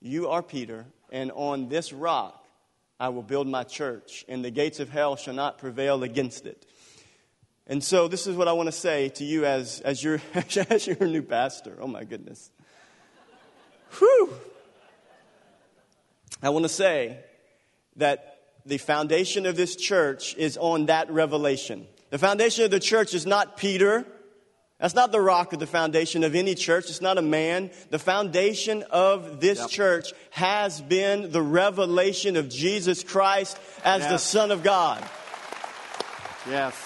[0.00, 2.37] you are Peter, and on this rock
[3.00, 6.66] I will build my church, and the gates of hell shall not prevail against it.
[7.66, 10.86] And so, this is what I want to say to you as, as, your, as
[10.86, 11.76] your new pastor.
[11.80, 12.50] Oh, my goodness.
[13.98, 14.32] Whew.
[16.42, 17.18] I want to say
[17.96, 21.86] that the foundation of this church is on that revelation.
[22.10, 24.06] The foundation of the church is not Peter.
[24.78, 26.88] That's not the rock or the foundation of any church.
[26.88, 27.70] It's not a man.
[27.90, 29.70] The foundation of this yep.
[29.70, 34.10] church has been the revelation of Jesus Christ as yes.
[34.12, 35.04] the Son of God.
[36.48, 36.76] Yes.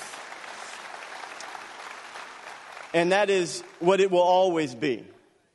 [2.95, 5.05] And that is what it will always be.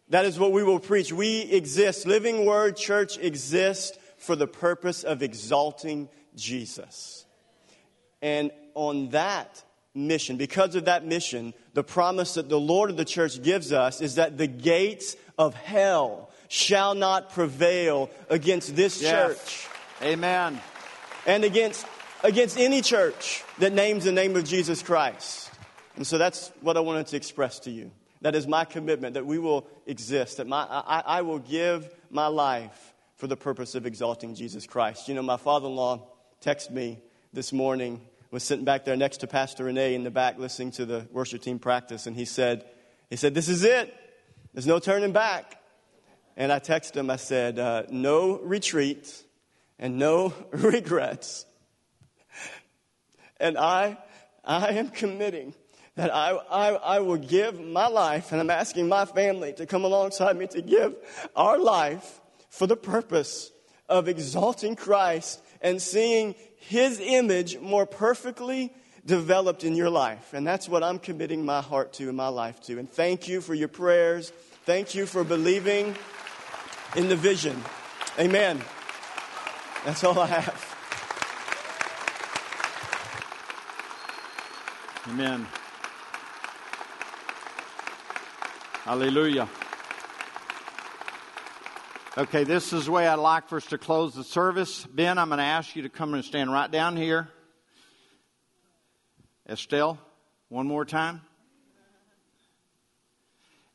[0.09, 1.11] That is what we will preach.
[1.11, 2.05] We exist.
[2.05, 7.25] Living Word Church exists for the purpose of exalting Jesus.
[8.21, 9.63] And on that
[9.97, 13.99] mission, because of that mission, the promise that the Lord of the church gives us
[13.99, 19.11] is that the gates of hell shall not prevail against this yes.
[19.11, 19.67] church.
[20.01, 20.61] Amen.
[21.25, 21.85] And against,
[22.23, 25.51] against any church that names the name of Jesus Christ.
[25.95, 27.91] And so that's what I wanted to express to you.
[28.21, 32.27] That is my commitment that we will exist, that my, I, I will give my
[32.27, 35.07] life for the purpose of exalting Jesus Christ.
[35.07, 36.07] You know, my father in law
[36.41, 36.99] texted me
[37.33, 38.01] this morning,
[38.37, 41.41] was sitting back there next to Pastor Renee in the back listening to the worship
[41.41, 42.65] team practice, and he said,
[43.09, 43.91] he said, This is it.
[44.53, 45.59] There's no turning back.
[46.35, 49.23] And I texted him, I said, uh, No retreat
[49.79, 51.47] and no regrets.
[53.37, 53.97] And I,
[54.45, 55.55] I am committing
[55.95, 59.83] that I, I, I will give my life, and I'm asking my family to come
[59.83, 60.93] alongside me to give
[61.35, 62.21] our life
[62.51, 63.51] for the purpose
[63.89, 68.73] of exalting Christ and seeing his image more perfectly
[69.05, 70.33] developed in your life.
[70.33, 72.77] And that's what I'm committing my heart to and my life to.
[72.77, 74.31] And thank you for your prayers.
[74.65, 75.95] Thank you for believing
[76.95, 77.63] in the vision.
[78.19, 78.61] Amen.
[79.85, 80.73] That's all I have.
[85.09, 85.47] Amen.
[88.83, 89.47] Hallelujah.
[92.17, 94.87] Okay, this is the way I'd like for us to close the service.
[94.87, 97.29] Ben, I'm going to ask you to come and stand right down here.
[99.47, 99.99] Estelle,
[100.49, 101.21] one more time.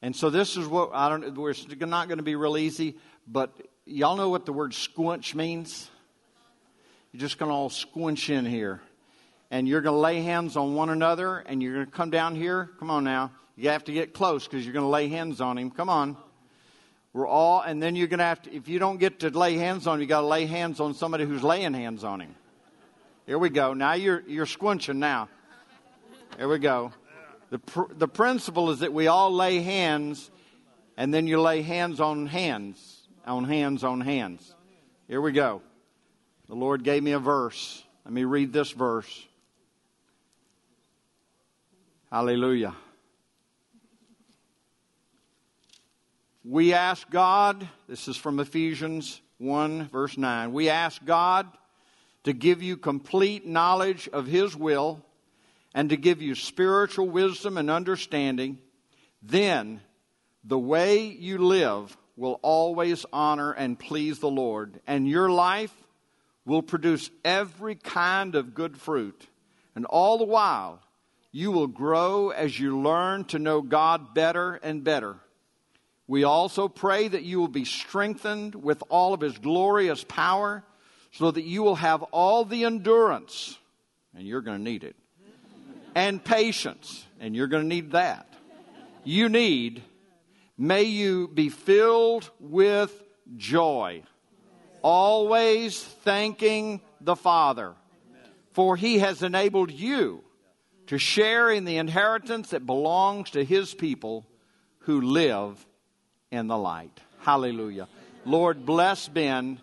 [0.03, 1.39] And so this is what I don't.
[1.39, 1.55] We're
[1.87, 2.97] not going to be real easy,
[3.29, 5.89] but y'all know what the word squinch means.
[7.13, 8.81] You're just going to all squinch in here,
[9.53, 12.35] and you're going to lay hands on one another, and you're going to come down
[12.35, 12.71] here.
[12.81, 13.31] Come on now.
[13.55, 15.71] You have to get close because you're going to lay hands on him.
[15.71, 16.17] Come on.
[17.13, 19.57] We're all, and then you're going to have to, if you don't get to lay
[19.57, 22.35] hands on him, you got to lay hands on somebody who's laying hands on him.
[23.27, 23.75] Here we go.
[23.75, 25.29] Now you're, you're squinching now.
[26.39, 26.93] Here we go.
[27.51, 30.31] The, pr- the principle is that we all lay hands,
[30.97, 34.55] and then you lay hands on hands, on hands on hands.
[35.07, 35.61] Here we go.
[36.49, 37.85] The Lord gave me a verse.
[38.07, 39.27] Let me read this verse.
[42.11, 42.75] Hallelujah.
[46.45, 50.53] We ask God, this is from Ephesians 1, verse 9.
[50.53, 51.47] We ask God
[52.25, 55.05] to give you complete knowledge of His will
[55.73, 58.59] and to give you spiritual wisdom and understanding.
[59.23, 59.83] Then
[60.43, 65.73] the way you live will always honor and please the Lord, and your life
[66.45, 69.29] will produce every kind of good fruit.
[69.77, 70.81] And all the while,
[71.31, 75.21] you will grow as you learn to know God better and better.
[76.13, 80.63] We also pray that you will be strengthened with all of his glorious power
[81.11, 83.59] so that you will have all the endurance,
[84.15, 84.95] and you're going to need it,
[85.95, 88.31] and patience, and you're going to need that.
[89.05, 89.83] You need,
[90.59, 92.93] may you be filled with
[93.39, 94.03] joy,
[94.83, 97.73] always thanking the Father,
[98.53, 100.23] for he has enabled you
[100.89, 104.27] to share in the inheritance that belongs to his people
[104.81, 105.67] who live
[106.33, 106.99] in the light.
[107.21, 107.87] Hallelujah.
[108.25, 109.61] Lord, bless Ben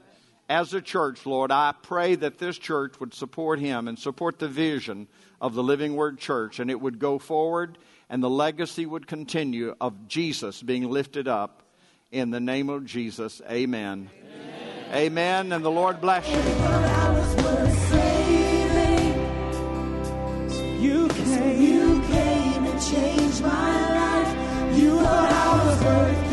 [0.48, 1.52] as a church, Lord.
[1.52, 5.08] I pray that this church would support him and support the vision
[5.42, 7.78] of the Living Word Church, and it would go forward
[8.10, 11.62] and the legacy would continue of Jesus being lifted up.
[12.12, 14.10] In the name of Jesus, amen.
[14.10, 14.96] Amen.
[14.96, 15.52] amen.
[15.52, 16.38] And the Lord bless you.
[20.82, 24.80] You came, you came and changed my life.
[24.80, 26.29] You.